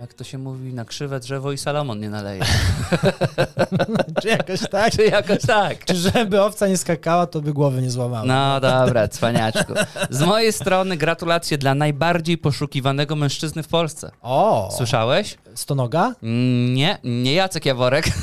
[0.00, 2.42] Jak to się mówi, na krzywe drzewo i Salomon nie naleje.
[4.22, 4.92] Czy jakoś tak?
[4.92, 5.84] Czy jakoś tak.
[5.84, 8.24] Czy żeby owca nie skakała, to by głowy nie złamała?
[8.24, 9.72] No dobra, cwaniaczku.
[10.10, 14.10] Z mojej strony gratulacje dla najbardziej poszukiwanego mężczyzny w Polsce.
[14.22, 14.68] O!
[14.76, 15.38] Słyszałeś?
[15.54, 16.14] Stonoga?
[16.22, 18.04] Mm, Nie, nie Jacek Jaworek.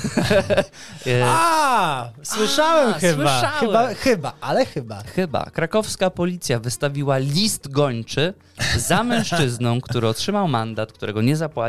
[1.26, 3.40] A, słyszałem A, chyba.
[3.40, 3.60] słyszałem.
[3.60, 5.04] Chyba, chyba, ale chyba.
[5.16, 5.46] Chyba.
[5.46, 8.34] Krakowska policja wystawiła list gończy
[8.78, 11.67] za mężczyzną, który otrzymał mandat, którego nie zapłacił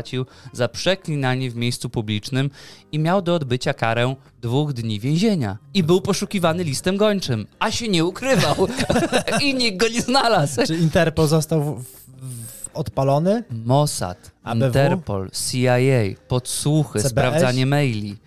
[0.53, 2.49] za przeklinanie w miejscu publicznym
[2.91, 5.57] i miał do odbycia karę dwóch dni więzienia.
[5.73, 8.55] I był poszukiwany listem gończym, a się nie ukrywał.
[9.45, 10.61] I nikt go nie znalazł.
[10.67, 13.43] Czy Interpol został w, w, odpalony?
[13.65, 14.65] Mossad, ABW?
[14.65, 15.67] Interpol, CIA,
[16.27, 17.11] podsłuchy, CBS?
[17.11, 18.17] sprawdzanie maili,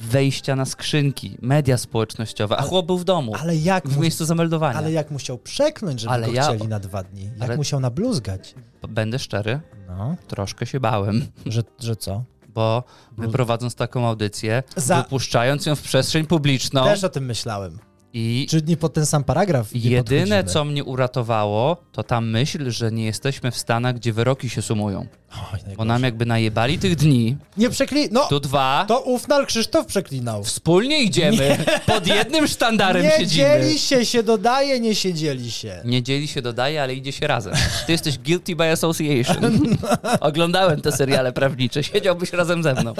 [0.00, 4.78] wejścia na skrzynki, media społecznościowe, a chłop był w domu, Ale jak, w miejscu zameldowania.
[4.78, 7.24] ale jak musiał przeknąć, żeby Ale go ja- chcieli na dwa dni?
[7.24, 8.54] Jak ale- musiał nabluzgać?
[8.88, 9.60] Będę szczery,
[9.98, 11.26] No, troszkę się bałem.
[11.46, 12.22] że, że co?
[12.54, 12.84] bo
[13.16, 17.78] my prowadząc taką audycję, Za- wypuszczając ją w przestrzeń publiczną Też o tym myślałem.
[18.14, 19.74] I Czy nie pod ten sam paragraf?
[19.74, 20.44] nie jedyne, podchodzimy?
[20.44, 25.06] co mnie uratowało, to ta myśl, że nie jesteśmy w Stanach, gdzie wyroki się sumują.
[25.52, 25.74] Oj.
[25.76, 28.08] Bo nam jakby najebali tych dni, Nie przekli...
[28.12, 30.44] No, tu dwa, to ufnal Krzysztof przeklinał.
[30.44, 33.28] wspólnie idziemy, pod jednym sztandarem Nie siedzimy.
[33.48, 35.82] dzieli się, się dodaje, nie siedzieli się.
[35.84, 37.54] Nie dzieli się, dodaje, ale idzie się razem.
[37.86, 39.76] Ty jesteś guilty by association.
[40.20, 42.94] Oglądałem te seriale prawnicze, siedziałbyś razem ze mną.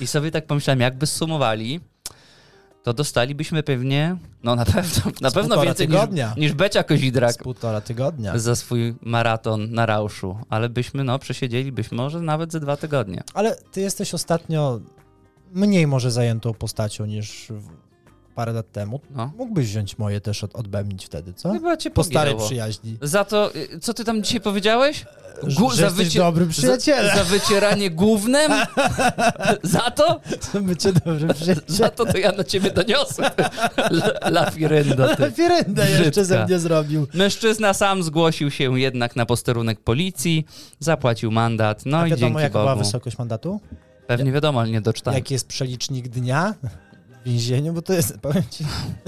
[0.00, 1.80] I sobie tak pomyślałem, jakby zsumowali,
[2.84, 6.34] to dostalibyśmy pewnie, no na pewno, na pewno więcej niż, tygodnia.
[6.36, 8.38] niż Becia Kozidrak Z półtora tygodnia.
[8.38, 10.38] za swój maraton na Rauszu.
[10.48, 13.22] Ale byśmy, no, przesiedzielibyśmy może nawet ze dwa tygodnie.
[13.34, 14.80] Ale ty jesteś ostatnio
[15.52, 17.48] mniej może zajętą postacią niż
[18.34, 19.00] parę lat temu.
[19.10, 19.32] No.
[19.38, 21.52] Mógłbyś wziąć moje też od, odbębnić wtedy, co?
[21.52, 22.48] Chyba cię Po starej pogięło.
[22.48, 22.96] przyjaźni.
[23.02, 25.04] Za to, y, co ty tam dzisiaj powiedziałeś?
[25.46, 27.06] Że- że jesteś dobrym przyjacielem.
[27.06, 28.52] Za, za wycieranie głównym?
[29.62, 30.20] za to?
[30.52, 31.90] To bycie dobrym Za przyjacielem.
[31.96, 33.30] to to ja na ciebie doniosłem.
[33.90, 35.32] La, la Firendo, ty.
[35.32, 37.06] Firenda jeszcze ze mnie zrobił.
[37.14, 40.46] Mężczyzna sam zgłosił się jednak na posterunek policji,
[40.78, 42.84] zapłacił mandat, no A i wiadomo, dzięki jaka była Bogu.
[42.84, 43.60] wysokość mandatu?
[44.06, 45.18] Pewnie wiadomo, ale nie doczytałem.
[45.18, 46.54] Jaki jest przelicznik dnia
[47.24, 48.64] więzieniu, bo to jest, powiem ci,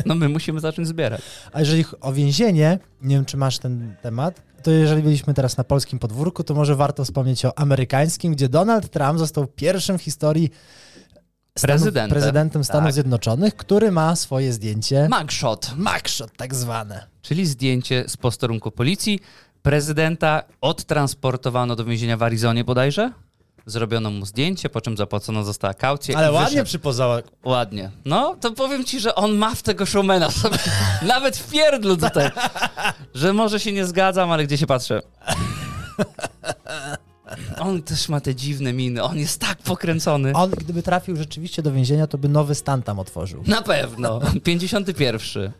[0.07, 1.20] No my musimy zacząć zbierać.
[1.52, 5.64] a jeżeli o więzienie, nie wiem, czy masz ten temat, to jeżeli byliśmy teraz na
[5.64, 10.50] polskim podwórku, to może warto wspomnieć o amerykańskim, gdzie Donald Trump został pierwszym w historii
[11.59, 12.11] Stanów, Prezydentem.
[12.18, 12.92] prezydentem Stanów Tak.
[12.92, 17.07] Zjednoczonych, który ma swoje zdjęcie, Mugshot, mugshot tak zwane.
[17.22, 19.20] czyli zdjęcie z posterunku policji.
[19.62, 23.12] Prezydenta odtransportowano do więzienia w Arizonie bodajże.
[23.66, 26.18] Zrobiono mu zdjęcie, po czym zapłacona została kaucja.
[26.18, 27.18] Ale ładnie przypozała.
[27.44, 27.90] Ładnie.
[28.05, 30.59] No, to powiem ci, że on ma w tego showmana sobie.
[31.02, 32.31] Nawet w pierdlu tutaj.
[33.14, 35.02] Że może się nie zgadzam, ale gdzie się patrzę.
[37.59, 39.03] On też ma te dziwne miny.
[39.03, 40.33] On jest tak pokręcony.
[40.33, 43.42] On, gdyby trafił rzeczywiście do więzienia, to by nowy stan tam otworzył.
[43.46, 44.20] Na pewno.
[44.44, 45.53] 51.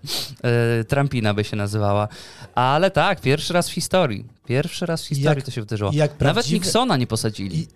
[0.45, 2.09] E, Trumpina by się nazywała.
[2.55, 4.25] Ale tak, pierwszy raz w historii.
[4.47, 5.91] Pierwszy raz w historii Jak- to się wydarzyło.
[5.93, 7.59] Nawet prawdziwy- Nixona nie posadzili.
[7.61, 7.67] I,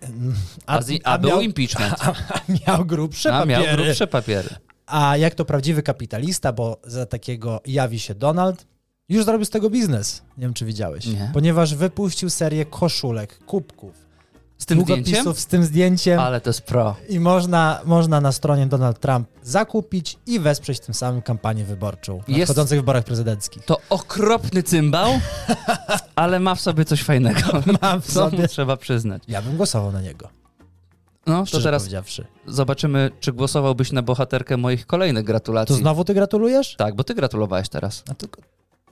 [0.65, 1.95] A, zi- a, był miał, impeachment.
[2.03, 2.13] a
[2.67, 3.83] miał grubsze A miał papiery.
[3.83, 4.49] grubsze papiery.
[4.87, 8.65] A jak to prawdziwy kapitalista, bo za takiego jawi się Donald,
[9.15, 10.21] już zrobił z tego biznes.
[10.37, 11.05] Nie wiem, czy widziałeś.
[11.05, 11.29] Nie.
[11.33, 13.93] Ponieważ wypuścił serię koszulek, kubków,
[14.57, 15.33] Z tym zdjęciem?
[15.35, 16.95] z tym zdjęciem Ale to jest pro.
[17.09, 22.27] i można, można na stronie Donald Trump zakupić i wesprzeć tym samym kampanię wyborczą w
[22.27, 23.65] nadchodzących wyborach prezydenckich.
[23.65, 25.11] To okropny cymbał,
[26.15, 27.39] ale ma w sobie coś fajnego.
[27.81, 28.47] Mam w sobie.
[28.47, 29.23] trzeba przyznać.
[29.27, 30.29] Ja bym głosował na niego,
[31.27, 31.89] No, to teraz
[32.47, 35.75] zobaczymy, czy głosowałbyś na bohaterkę moich kolejnych gratulacji.
[35.75, 36.75] To znowu ty gratulujesz?
[36.75, 38.03] Tak, bo ty gratulowałeś teraz.
[38.11, 38.41] A tylko...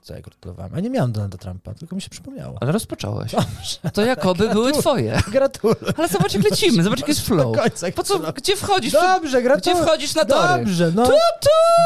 [0.01, 0.71] Co ja gratulowałem?
[0.75, 2.57] Ja nie miałem Donalda Trumpa, tylko mi się przypomniało.
[2.61, 3.31] Ale rozpocząłeś.
[3.31, 3.91] Dobrze.
[3.93, 5.21] To jakoby były twoje.
[5.31, 5.77] Gratuluję.
[5.97, 7.57] Ale zobacz, jak lecimy, zobacz, jaki jest flow.
[7.95, 8.93] Po co, gdzie wchodzisz?
[8.93, 9.83] Dobrze, Gdzie gratuluję.
[9.83, 10.59] wchodzisz na tory?
[10.63, 11.09] Dobrze, no.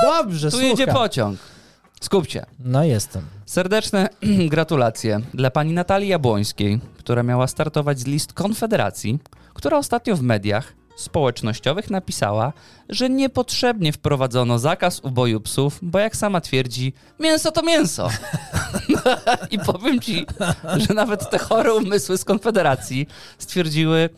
[0.04, 0.69] Dobrze, Tu słucham.
[0.69, 1.39] jedzie pociąg.
[2.02, 2.45] Skupcie.
[2.60, 3.21] No jestem.
[3.45, 4.10] Serdeczne
[4.49, 9.19] gratulacje dla pani Natalii Jabłońskiej, która miała startować z list Konfederacji,
[9.54, 12.53] która ostatnio w mediach społecznościowych napisała,
[12.89, 18.10] że niepotrzebnie wprowadzono zakaz uboju psów, bo jak sama twierdzi, mięso to mięso.
[19.51, 20.25] I powiem ci,
[20.88, 24.10] że nawet te chore umysły z Konfederacji stwierdziły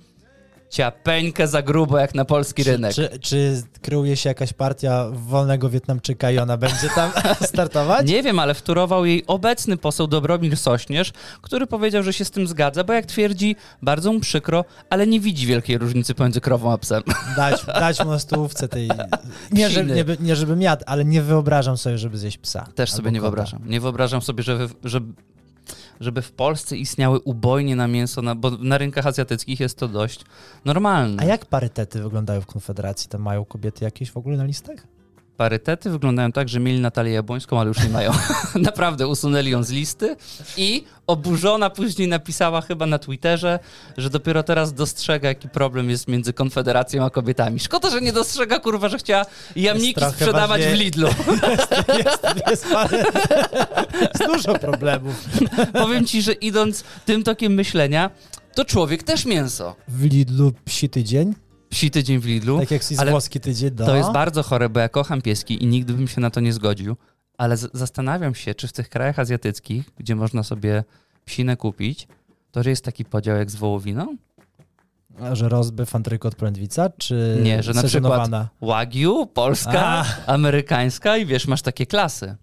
[0.70, 2.94] ciapeńkę za grubo jak na polski rynek.
[2.94, 7.12] Czy, czy kryje się jakaś partia wolnego Wietnamczyka i ona będzie tam
[7.54, 8.08] startować?
[8.08, 12.48] Nie wiem, ale wtórował jej obecny poseł Dobromir Sośnierz, który powiedział, że się z tym
[12.48, 16.78] zgadza, bo jak twierdzi, bardzo mu przykro, ale nie widzi wielkiej różnicy pomiędzy krową a
[16.78, 17.04] psem.
[17.36, 18.90] Dać, dać mu na stołówce tej...
[19.52, 22.68] Nie, że, nie, nie żebym jadł, ale nie wyobrażam sobie, żeby zjeść psa.
[22.76, 23.30] Też sobie nie kota.
[23.30, 23.62] wyobrażam.
[23.66, 25.14] Nie wyobrażam sobie, żeby, żeby,
[26.00, 30.26] żeby w Polsce istniały ubojnie na mięso, na, bo na rynkach azjatyckich jest to dość
[30.66, 31.24] normalne.
[31.24, 33.10] A jak parytety wyglądają w Konfederacji?
[33.10, 34.95] Tam mają kobiety jakieś w ogóle na listach?
[35.38, 38.12] Parytety wyglądają tak, że mieli Natalię Jabłońską, ale już nie mają.
[38.56, 40.16] Naprawdę usunęli ją z listy
[40.58, 43.60] i oburzona później napisała chyba na Twitterze,
[43.98, 47.60] że dopiero teraz dostrzega, jaki problem jest między Konfederacją a kobietami.
[47.60, 51.08] Szkoda, że nie dostrzega, kurwa, że chciała jamniki sprzedawać w bardziej- Lidlu.
[52.06, 53.04] Jest, jest, parę,
[54.02, 55.26] jest dużo problemów.
[55.74, 58.10] Powiem ci, że idąc tym tokiem myślenia,
[58.56, 59.76] to człowiek też mięso.
[59.88, 61.34] W Lidlu psi tydzień,
[61.76, 62.60] Psi tydzień w Lidlu.
[62.60, 63.72] tak jak jest ale włoski tydzień.
[63.80, 63.86] No.
[63.86, 66.54] To jest bardzo chore, bo ja kocham pieski i nigdy bym się na to nie
[66.54, 66.96] zgodził,
[67.38, 70.84] ale zastanawiam się, czy w tych krajach azjatyckich, gdzie można sobie
[71.26, 72.08] psinę kupić,
[72.52, 74.18] to że jest taki podział jak z wołowiną?
[75.22, 78.50] A Że rozbyw antrykot prędwica, czy Nie, że na sezonowana?
[78.62, 80.34] Wagyu, polska, A.
[80.34, 82.36] amerykańska i wiesz, masz takie klasy.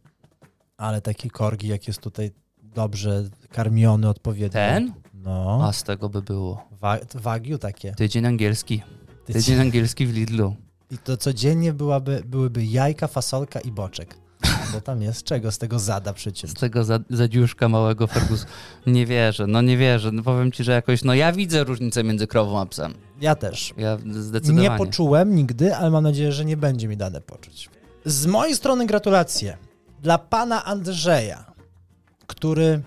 [0.77, 2.31] Ale taki korgi, jak jest tutaj
[2.63, 4.53] dobrze karmiony odpowiednio.
[4.53, 4.93] Ten?
[5.15, 5.61] No.
[5.65, 6.69] A z tego by było.
[6.81, 7.93] Wa- Wagyu takie.
[7.95, 8.83] Tydzień angielski.
[9.27, 10.57] Tydzień angielski w Lidlu.
[10.91, 14.17] I to codziennie byłaby, byłyby jajka, fasolka i boczek.
[14.73, 16.51] Bo tam jest czego z tego zada przecież.
[16.51, 18.47] Z tego za, zadziuszka małego Fergus.
[18.87, 20.13] Nie wierzę, no nie wierzę.
[20.13, 22.95] No powiem ci, że jakoś, no ja widzę różnicę między krową a psem.
[23.21, 23.75] Ja też.
[23.77, 24.69] Ja zdecydowanie.
[24.69, 27.71] Nie poczułem nigdy, ale mam nadzieję, że nie będzie mi dane poczuć.
[28.05, 29.57] Z mojej strony gratulacje
[30.03, 31.53] dla pana Andrzeja,
[32.27, 32.83] który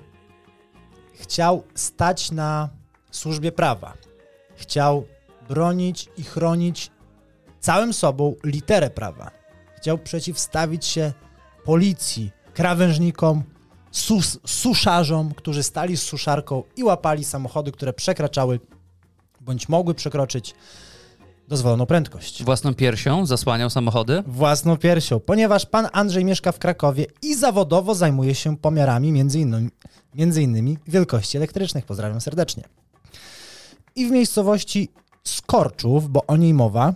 [1.14, 2.70] chciał stać na
[3.12, 3.94] służbie prawa.
[4.56, 5.06] Chciał
[5.50, 6.92] bronić i chronić
[7.60, 9.32] całym sobą literę prawa.
[9.78, 11.14] Chciał przeciwstawić się
[11.64, 13.44] policji, krawężnikom,
[13.92, 18.60] sus, suszarzom, którzy stali z suszarką i łapali samochody, które przekraczały
[19.42, 20.56] bądź mogły przekroczyć
[21.48, 22.44] dozwoloną prędkość.
[22.44, 24.24] Własną piersią zasłaniał samochody?
[24.28, 29.70] Własną piersią, ponieważ pan Andrzej mieszka w Krakowie i zawodowo zajmuje się pomiarami między innymi,
[30.16, 31.86] między innymi wielkości elektrycznych.
[31.86, 32.64] Pozdrawiam serdecznie.
[33.96, 34.90] I w miejscowości
[35.28, 36.94] Skorczów, bo o niej mowa,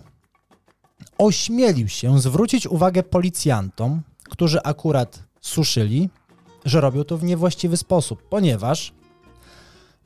[1.18, 6.10] ośmielił się zwrócić uwagę policjantom, którzy akurat suszyli,
[6.64, 8.92] że robią to w niewłaściwy sposób, ponieważ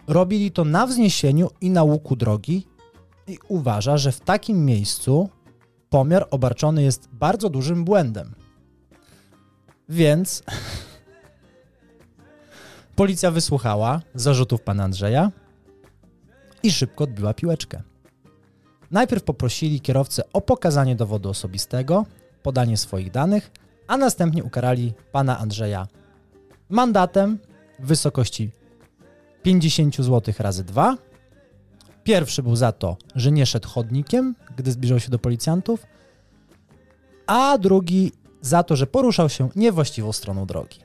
[0.06, 2.66] robili to na wzniesieniu i na łuku drogi
[3.26, 5.28] i uważa, że w takim miejscu
[5.90, 8.34] pomiar obarczony jest bardzo dużym błędem.
[9.88, 10.42] Więc
[12.96, 15.30] policja wysłuchała zarzutów pana Andrzeja
[16.62, 17.82] i szybko odbiła piłeczkę.
[18.94, 22.07] Najpierw poprosili kierowcę o pokazanie dowodu osobistego,
[22.42, 23.50] podanie swoich danych,
[23.87, 25.87] a następnie ukarali pana Andrzeja
[26.68, 27.38] mandatem
[27.78, 28.50] w wysokości
[29.42, 30.96] 50 zł razy 2.
[32.04, 35.87] Pierwszy był za to, że nie szedł chodnikiem, gdy zbliżał się do policjantów,
[37.26, 40.78] a drugi za to, że poruszał się niewłaściwą stroną drogi.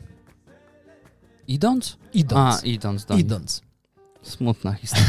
[1.48, 1.98] Idąc?
[2.14, 2.64] Idąc.
[2.64, 3.62] A, idąc do idąc.
[4.22, 5.08] Smutna historia.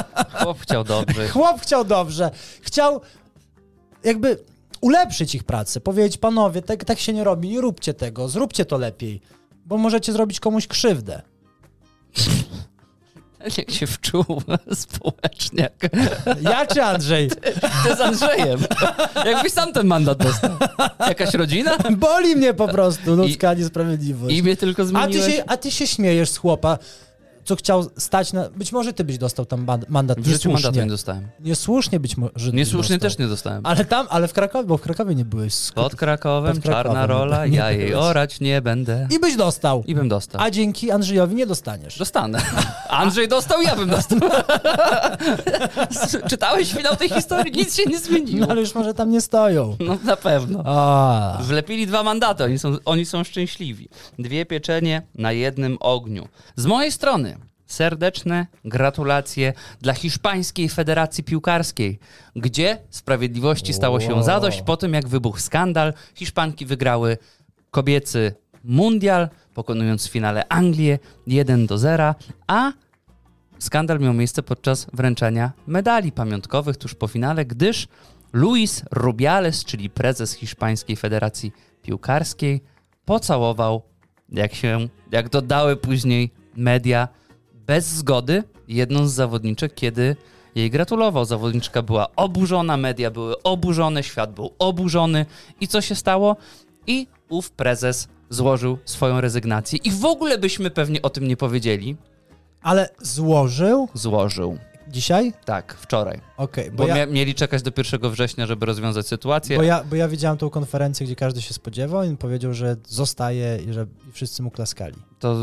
[0.44, 1.28] Chłop chciał dobrze.
[1.28, 2.30] Chłop chciał dobrze.
[2.62, 3.00] Chciał
[4.04, 4.38] jakby
[4.80, 5.80] ulepszyć ich pracę.
[5.80, 9.20] Powiedzieć, panowie, tak, tak się nie robi, nie róbcie tego, zróbcie to lepiej,
[9.66, 11.22] bo możecie zrobić komuś krzywdę.
[13.58, 14.24] Jak się wczuł
[14.84, 15.72] społeczniak.
[16.40, 17.30] Ja czy Andrzej?
[17.84, 18.60] Ty z Andrzejem.
[19.24, 20.50] Jakbyś sam ten mandat dostał.
[21.08, 21.78] Jakaś rodzina?
[21.96, 24.36] Boli mnie po prostu ludzka niesprawiedliwość.
[24.36, 25.34] Imię tylko A ty, zmieniłeś?
[25.34, 26.78] się, a ty się śmiejesz z chłopa,
[27.44, 28.48] co chciał stać na...
[28.50, 31.28] Być może ty byś dostał tam mandat W życiu mandatu nie dostałem.
[31.40, 33.66] Niesłusznie być może Niesłusznie też nie dostałem.
[33.66, 35.52] Ale tam, ale w Krakowie, bo w Krakowie nie byłeś.
[35.52, 38.04] Sk- Pod Krakowem, Pod Krakowem, czarna rola, nie ja jej byłeś.
[38.10, 39.08] orać nie będę.
[39.10, 39.84] I byś dostał.
[39.86, 40.40] I bym dostał.
[40.42, 41.98] A dzięki Andrzejowi nie dostaniesz.
[41.98, 42.38] Dostanę.
[42.88, 44.18] Andrzej dostał, ja bym dostał.
[46.30, 47.52] Czytałeś finał tej historii?
[47.52, 48.46] Nic się nie No zmieniło.
[48.50, 49.76] ale już może tam nie stoją.
[49.80, 50.62] No na pewno.
[50.66, 53.88] A, Wlepili dwa mandaty, oni są, oni są szczęśliwi.
[54.18, 56.28] Dwie pieczenie na jednym ogniu.
[56.56, 57.33] Z mojej strony
[57.74, 61.98] serdeczne gratulacje dla Hiszpańskiej Federacji Piłkarskiej,
[62.36, 64.22] gdzie sprawiedliwości stało się Wow.
[64.22, 65.94] zadość po tym, jak wybuchł skandal.
[66.14, 67.18] Hiszpanki wygrały
[67.70, 68.34] kobiecy
[68.64, 72.14] mundial, pokonując w finale Anglię 1 do 0,
[72.46, 72.72] a
[73.58, 77.88] skandal miał miejsce podczas wręczania medali pamiątkowych tuż po finale, gdyż
[78.32, 82.62] Luis Rubiales, czyli prezes Hiszpańskiej Federacji Piłkarskiej,
[83.04, 83.82] pocałował,
[84.28, 87.08] jak się, jak dodały później media,
[87.66, 90.16] bez zgody jedną z zawodniczek, kiedy
[90.54, 91.24] jej gratulował.
[91.24, 95.26] Zawodniczka była oburzona, media były oburzone, świat był oburzony.
[95.60, 96.36] I co się stało?
[96.86, 99.78] I ów prezes złożył swoją rezygnację.
[99.84, 101.96] I w ogóle byśmy pewnie o tym nie powiedzieli.
[102.62, 104.58] ale złożył Złożył.
[104.88, 105.32] dzisiaj?
[105.44, 106.20] Tak, wczoraj.
[106.36, 109.56] Okej, Bo bo, ja, mieli czekać do 1 września, żeby rozwiązać sytuację.
[109.56, 112.76] bo, ja, bo ja widziałem tą konferencję, gdzie każdy się spodziewał i on powiedział, że
[112.88, 114.96] zostaje i że wszyscy mu klaskali.
[115.18, 115.36] To.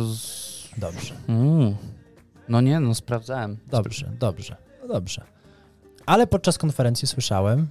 [0.77, 1.75] Dobrze, Mm.
[2.51, 3.57] No nie, no sprawdzałem.
[3.67, 5.23] dobrze, dobrze, no dobrze.
[6.05, 7.67] Ale podczas konferencji słyszałem,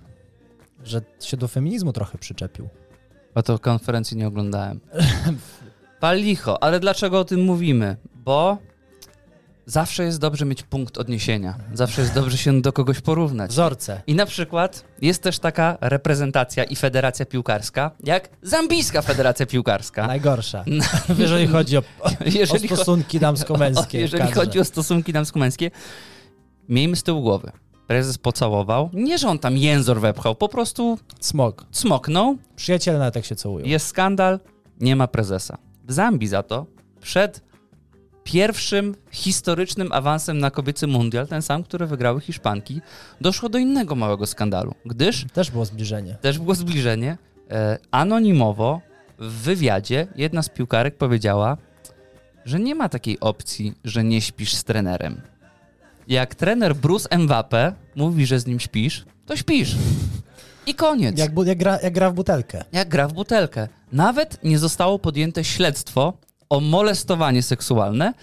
[0.84, 2.68] że się do feminizmu trochę przyczepił.
[3.34, 4.80] A to konferencji nie oglądałem.
[6.00, 7.96] Pal licho, ale dlaczego o tym mówimy?
[8.14, 8.58] Bo
[9.70, 11.54] zawsze jest dobrze mieć punkt odniesienia.
[11.74, 13.50] Zawsze jest dobrze się do kogoś porównać.
[13.50, 14.02] Wzorce.
[14.06, 20.06] I na przykład jest też taka reprezentacja i federacja piłkarska, jak Zambijska Federacja Piłkarska.
[20.06, 20.64] Najgorsza.
[21.18, 23.98] Jeżeli chodzi o, o Jeżeli, cho- stosunki o, damsko-męskie.
[23.98, 25.70] w jeżeli chodzi o stosunki damsko-męskie,
[26.68, 27.52] miejmy z tyłu głowy.
[27.86, 28.90] Prezes pocałował.
[28.92, 31.66] Nie, że on tam jęzor wepchał, po prostu Smog.
[31.70, 33.66] cmoknął, Przyjaciele nawet tak się całują.
[33.66, 34.40] Jest skandal,
[34.80, 35.58] nie ma prezesa.
[35.88, 36.66] W Zambii za to
[37.00, 37.49] przed
[38.24, 42.80] pierwszym historycznym awansem na kobiecy mundial, ten sam, który wygrały Hiszpanki,
[43.20, 46.14] doszło do innego małego skandalu, gdyż Też było zbliżenie.
[46.20, 47.18] też było zbliżenie.
[47.50, 48.80] E, anonimowo
[49.18, 51.56] w wywiadzie jedna z piłkarek powiedziała,
[52.44, 55.20] że nie ma takiej opcji, że nie śpisz z trenerem.
[56.08, 59.76] Jak trener Bruce Mbappe mówi, że z nim śpisz, to śpisz.
[60.66, 61.18] I koniec.
[61.18, 62.64] Jak, jak, gra, jak gra w butelkę.
[62.72, 63.68] Jak gra w butelkę.
[63.92, 66.12] Nawet nie zostało podjęte śledztwo
[66.50, 68.14] o molestowanie seksualne.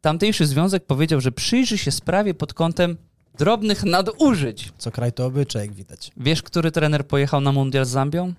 [0.00, 2.96] Tamtejszy związek powiedział, że przyjrzy się sprawie pod kątem
[3.38, 4.72] drobnych nadużyć.
[4.78, 6.10] Co kraj to obyczaj, jak widać.
[6.16, 8.32] Wiesz, który trener pojechał na mundial z Zambią?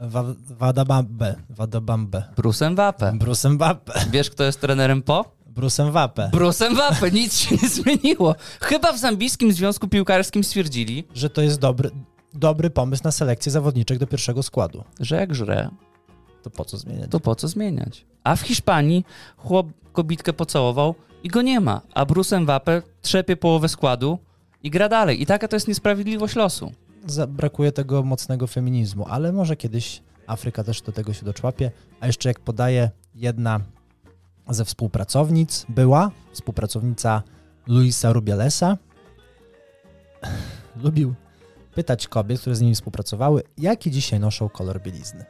[0.00, 1.34] Wa- Wadabambe.
[1.50, 2.24] Wadabambe.
[2.36, 3.12] Bruce Mbappe.
[3.12, 3.92] Bruce Mbappe.
[4.10, 5.24] Wiesz, kto jest trenerem po?
[5.46, 6.28] Bruce Mbappe.
[6.32, 7.10] Bruce Mbappe.
[7.10, 8.34] Nic się nie zmieniło.
[8.60, 11.90] Chyba w Zambijskim Związku Piłkarskim stwierdzili, Że to jest dobry,
[12.34, 14.84] dobry pomysł na selekcję zawodniczek do pierwszego składu.
[15.00, 15.68] że jak żre,
[16.42, 17.10] To po co zmieniać?
[17.10, 18.04] to po co zmieniać?
[18.24, 19.04] A w Hiszpanii
[19.36, 24.18] chłop kobitkę pocałował i go nie ma, a Bruce Mbappe trzepie połowę składu
[24.62, 25.22] i gra dalej.
[25.22, 26.72] I taka to jest niesprawiedliwość losu.
[27.28, 31.70] Brakuje tego mocnego feminizmu, ale może kiedyś Afryka też do tego się doczłapie.
[32.00, 33.60] A jeszcze jak podaje jedna
[34.48, 37.22] ze współpracownic, była współpracownica
[37.66, 38.78] Luisa Rubialesa,
[40.84, 41.14] lubił
[41.74, 45.24] pytać kobiet, które z nimi współpracowały, jaki dzisiaj noszą kolor bielizny.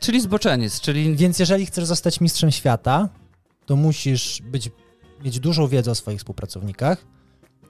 [0.00, 3.08] Czyli zboczeniec, czyli Więc jeżeli chcesz zostać mistrzem świata,
[3.66, 4.70] to musisz być,
[5.24, 7.04] mieć dużą wiedzę o swoich współpracownikach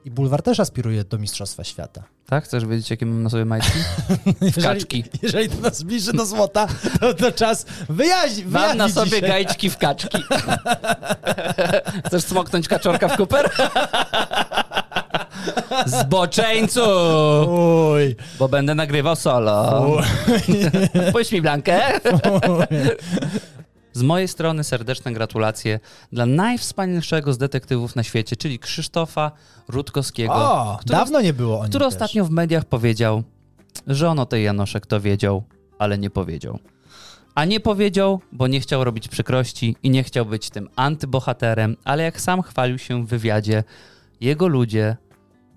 [0.05, 2.03] I Bulwar też aspiruje do Mistrzostwa Świata.
[2.27, 2.45] Tak?
[2.45, 3.79] Chcesz wiedzieć, jakie mam na sobie majtki?
[4.63, 5.05] Kaczki.
[5.23, 6.67] jeżeli to nas zbliży do złota,
[7.01, 9.29] to, to czas wyjaźni, Mam wyjaśnić na sobie dzisiaj.
[9.29, 10.19] gajczki w kaczki.
[12.07, 13.51] Chcesz smoknąć kaczorka w kuper?
[15.87, 16.81] Zboczeńcu!
[17.93, 19.83] Uj, Bo będę nagrywał solo.
[21.13, 21.81] Puść mi Blankę.
[23.93, 25.81] Z mojej strony serdeczne gratulacje
[26.13, 29.31] dla najwspanialszego z detektywów na świecie, czyli Krzysztofa
[29.69, 31.95] Rutkowskiego, o, który, dawno nie było o który też.
[31.95, 33.23] ostatnio w mediach powiedział,
[33.87, 35.43] że on o tej Janoszek to wiedział,
[35.79, 36.59] ale nie powiedział.
[37.35, 42.03] A nie powiedział, bo nie chciał robić przykrości i nie chciał być tym antybohaterem, ale
[42.03, 43.65] jak sam chwalił się w wywiadzie,
[44.21, 44.97] jego ludzie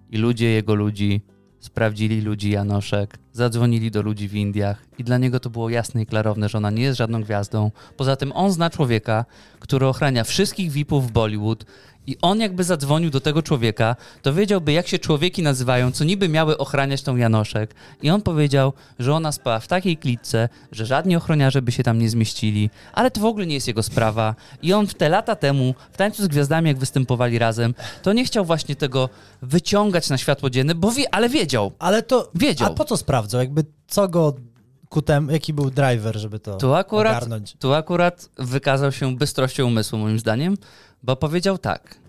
[0.09, 1.21] i ludzie jego ludzi
[1.59, 6.05] sprawdzili ludzi Janoszek, zadzwonili do ludzi w Indiach i dla niego to było jasne i
[6.05, 7.71] klarowne, że ona nie jest żadną gwiazdą.
[7.97, 9.25] Poza tym on zna człowieka,
[9.59, 11.65] który ochrania wszystkich VIP-ów w Bollywood
[12.09, 16.29] i on jakby zadzwonił do tego człowieka, to wiedziałby jak się człowieki nazywają, co niby
[16.29, 21.15] miały ochraniać tą Janoszek i on powiedział, że ona spała w takiej klitce, że żadni
[21.15, 24.73] ochroniarze by się tam nie zmieścili, ale to w ogóle nie jest jego sprawa i
[24.73, 28.45] on w te lata temu, w Tańcu z Gwiazdami jak występowali razem, to nie chciał
[28.45, 29.09] właśnie tego
[29.41, 31.71] wyciągać na światło dzienne, bo wie, ale wiedział.
[31.79, 32.71] Ale to, Wiedział.
[32.71, 33.41] a po co sprawdzał?
[33.41, 34.35] Jakby co go
[34.89, 37.55] ku temu, jaki był driver, żeby to Tu akurat, ogarnąć?
[37.59, 40.57] tu akurat wykazał się bystrością umysłu, moim zdaniem,
[41.03, 41.99] bo powiedział tak,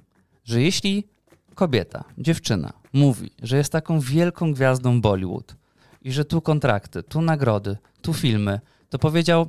[0.44, 1.06] że jeśli
[1.54, 5.56] kobieta, dziewczyna mówi, że jest taką wielką gwiazdą Bollywood
[6.02, 9.48] i że tu kontrakty, tu nagrody, tu filmy, to powiedział,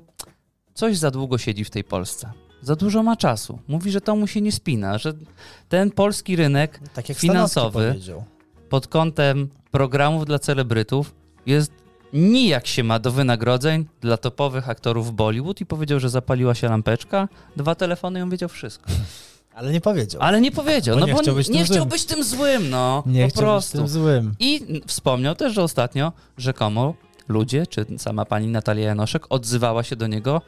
[0.73, 2.31] coś za długo siedzi w tej Polsce.
[2.61, 3.59] Za dużo ma czasu.
[3.67, 5.13] Mówi, że to mu się nie spina, że
[5.69, 7.99] ten polski rynek Tak jak finansowy.
[8.69, 11.15] Pod kątem programów dla celebrytów
[11.45, 11.71] jest
[12.13, 17.27] nijak się ma do wynagrodzeń dla topowych aktorów Bollywood i powiedział, że zapaliła się lampeczka,
[17.55, 18.91] dwa telefony i on wiedział wszystko.
[19.53, 20.21] Ale nie powiedział.
[20.21, 21.89] Ale nie powiedział, Bo no nie bo chciał być nie tym chciał złym.
[21.89, 23.03] być tym złym, no.
[23.05, 23.71] nie po chciał prostu.
[23.71, 24.35] być tym złym.
[24.39, 26.93] I wspomniał też, że ostatnio rzekomo
[27.27, 30.41] ludzie, czy sama pani Natalia Janoszek odzywała się do niego,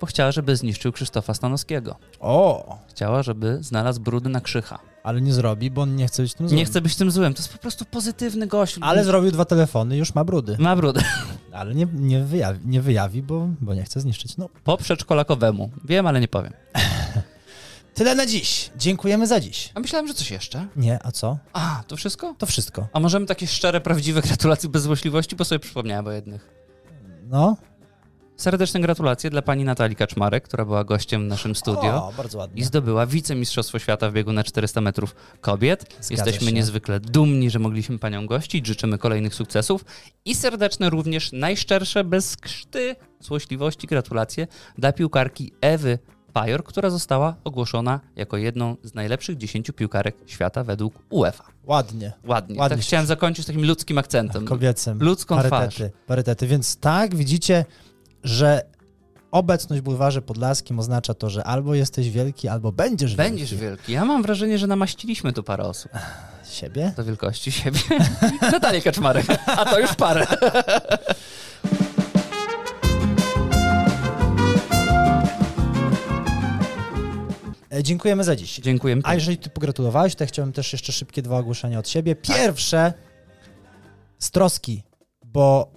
[0.00, 1.96] bo chciała, żeby zniszczył Krzysztofa Stanowskiego.
[2.20, 4.78] O, Chciała, żeby znalazł brudy na krzycha.
[5.02, 6.58] ale nie zrobi, bo on nie chce być tym złym.
[6.58, 8.76] Nie chce być tym złym, to jest po prostu pozytywny gość.
[8.80, 10.56] Ale zrobił dwa telefony, już ma brudy.
[10.58, 11.00] Ma brudy.
[11.52, 14.36] Ale nie, nie, wyjawi, nie wyjawi, bo, bo nie chce zniszczyć.
[14.36, 15.70] No, Po przedszkolakowemu.
[15.84, 16.52] Wiem, ale nie powiem.
[17.98, 18.70] Tyle na dziś.
[18.76, 19.70] Dziękujemy za dziś.
[19.74, 20.66] A myślałem, że coś jeszcze.
[20.76, 21.38] Nie, a co?
[21.52, 22.34] A, to wszystko?
[22.38, 22.88] To wszystko.
[22.92, 26.50] A możemy takie szczere, prawdziwe gratulacje bez złośliwości, bo sobie przypomniałem o jednych.
[27.28, 27.56] No.
[28.36, 32.60] Serdeczne gratulacje dla pani Natalii Kaczmarek, która była gościem w naszym studio O, bardzo ładnie.
[32.60, 35.96] i zdobyła wicemistrzostwo świata w biegu na 400 metrów kobiet.
[36.00, 36.52] Zgadza Jesteśmy się.
[36.52, 39.84] niezwykle dumni, że mogliśmy panią gościć, życzymy kolejnych sukcesów
[40.24, 44.46] i serdeczne również, najszczersze, bez krzty złośliwości gratulacje
[44.78, 45.98] dla piłkarki Ewy
[46.38, 51.44] Pajor, która została ogłoszona jako jedną z najlepszych 10 piłkarek świata według UEFA.
[51.64, 52.12] Ładnie.
[52.24, 52.58] Ładnie.
[52.58, 54.44] Ładnie tak chciałem zakończyć takim ludzkim akcentem.
[54.44, 54.98] Kobiecym.
[55.00, 55.50] Ludzką twarz.
[55.50, 56.46] parytety, parytety.
[56.46, 57.64] Więc tak, widzicie,
[58.24, 58.62] że
[59.30, 63.30] obecność w bulwarze podlaskim oznacza to, że albo jesteś wielki, albo będziesz wielki.
[63.30, 63.92] Będziesz wielki.
[63.92, 65.92] Ja mam wrażenie, że namaściliśmy tu parę osób
[66.50, 66.92] Siebie?
[66.96, 67.80] do wielkości siebie.
[68.52, 70.26] Natalię Kaczmarek, a to już parę.
[77.82, 78.60] Dziękujemy za dziś.
[78.60, 79.00] Dziękuję.
[79.04, 82.16] A jeżeli ty pogratulowałeś, to ja chciałem też jeszcze szybkie dwa ogłoszenia od siebie.
[82.16, 82.92] Pierwsze
[84.18, 84.82] z troski,
[85.24, 85.72] bo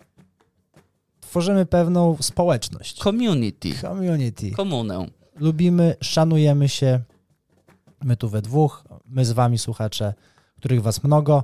[1.21, 2.99] tworzymy pewną społeczność.
[2.99, 3.73] Community.
[3.81, 4.51] Community.
[4.51, 5.07] Komunę.
[5.35, 6.99] Lubimy, szanujemy się.
[8.03, 10.13] My tu we dwóch, my z wami słuchacze,
[10.57, 11.43] których was mnogo.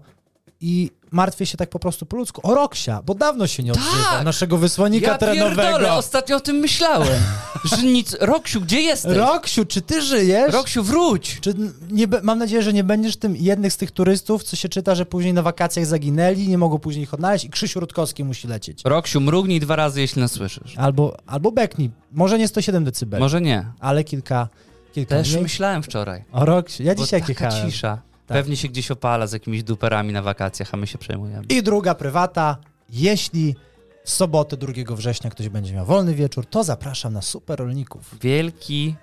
[0.61, 4.03] I martwię się tak po prostu po ludzku o Roksia, bo dawno się nie odzywa
[4.11, 4.25] Tak!
[4.25, 5.61] naszego wysłannika Ja terenowego.
[5.61, 7.19] pierdolę, ostatnio o tym myślałem.
[7.63, 8.15] Że nic...
[8.19, 9.17] Roksiu, gdzie jesteś?
[9.17, 10.53] Roksiu, czy ty żyjesz?
[10.53, 11.37] Roksiu, wróć!
[11.41, 11.53] Czy
[11.91, 15.05] nie, mam nadzieję, że nie będziesz tym jednych z tych turystów, co się czyta, że
[15.05, 18.81] później na wakacjach zaginęli, nie mogą później ich odnaleźć i Krzysiu Rutkowski musi lecieć.
[18.85, 20.77] Roksiu, mrugnij dwa razy, jeśli nas słyszysz.
[20.77, 21.91] Albo, albo beknij.
[22.11, 23.65] Może nie 107 decybeli, Może nie.
[23.79, 24.47] ale kilka,
[24.93, 25.43] kilka Też mniej.
[25.43, 26.23] myślałem wczoraj.
[26.31, 27.71] O Roksiu, ja dzisiaj jechałem.
[27.71, 28.01] cisza.
[28.27, 28.37] Tak.
[28.37, 31.45] Pewnie się gdzieś opala z jakimiś duperami na wakacjach, a my się przejmujemy.
[31.49, 32.57] I druga prywata.
[32.89, 33.55] Jeśli
[34.03, 38.95] w sobotę 2 września ktoś będzie miał wolny wieczór, to zapraszam na Super Rolników Wielki.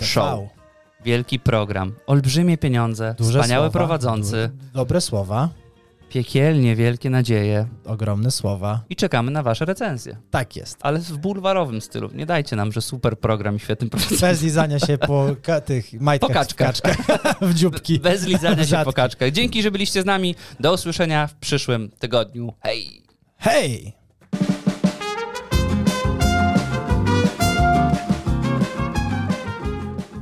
[0.00, 0.40] Show.
[1.04, 5.48] wielki program, olbrzymie pieniądze, Duże wspaniały słowa, prowadzący, Dobre słowa,
[6.12, 8.84] piekielnie wielkie nadzieje ogromne słowa.
[8.90, 10.16] i czekamy na wasze recenzje.
[10.30, 10.78] Tak jest.
[10.80, 12.10] Ale w bulwarowym stylu.
[12.14, 14.20] Nie dajcie nam, że super program i świetny prowadzący.
[14.26, 15.26] Bez lizania się po
[15.64, 16.76] tych majtkach Po kaczkach.
[16.76, 18.00] w kaczkach, w dzióbki.
[18.00, 19.30] Bez lizania się po kaczkach.
[19.30, 20.34] Dzięki, że byliście z nami.
[20.60, 22.52] Do usłyszenia w przyszłym tygodniu.
[22.62, 23.02] Hej!
[23.38, 23.92] Hej!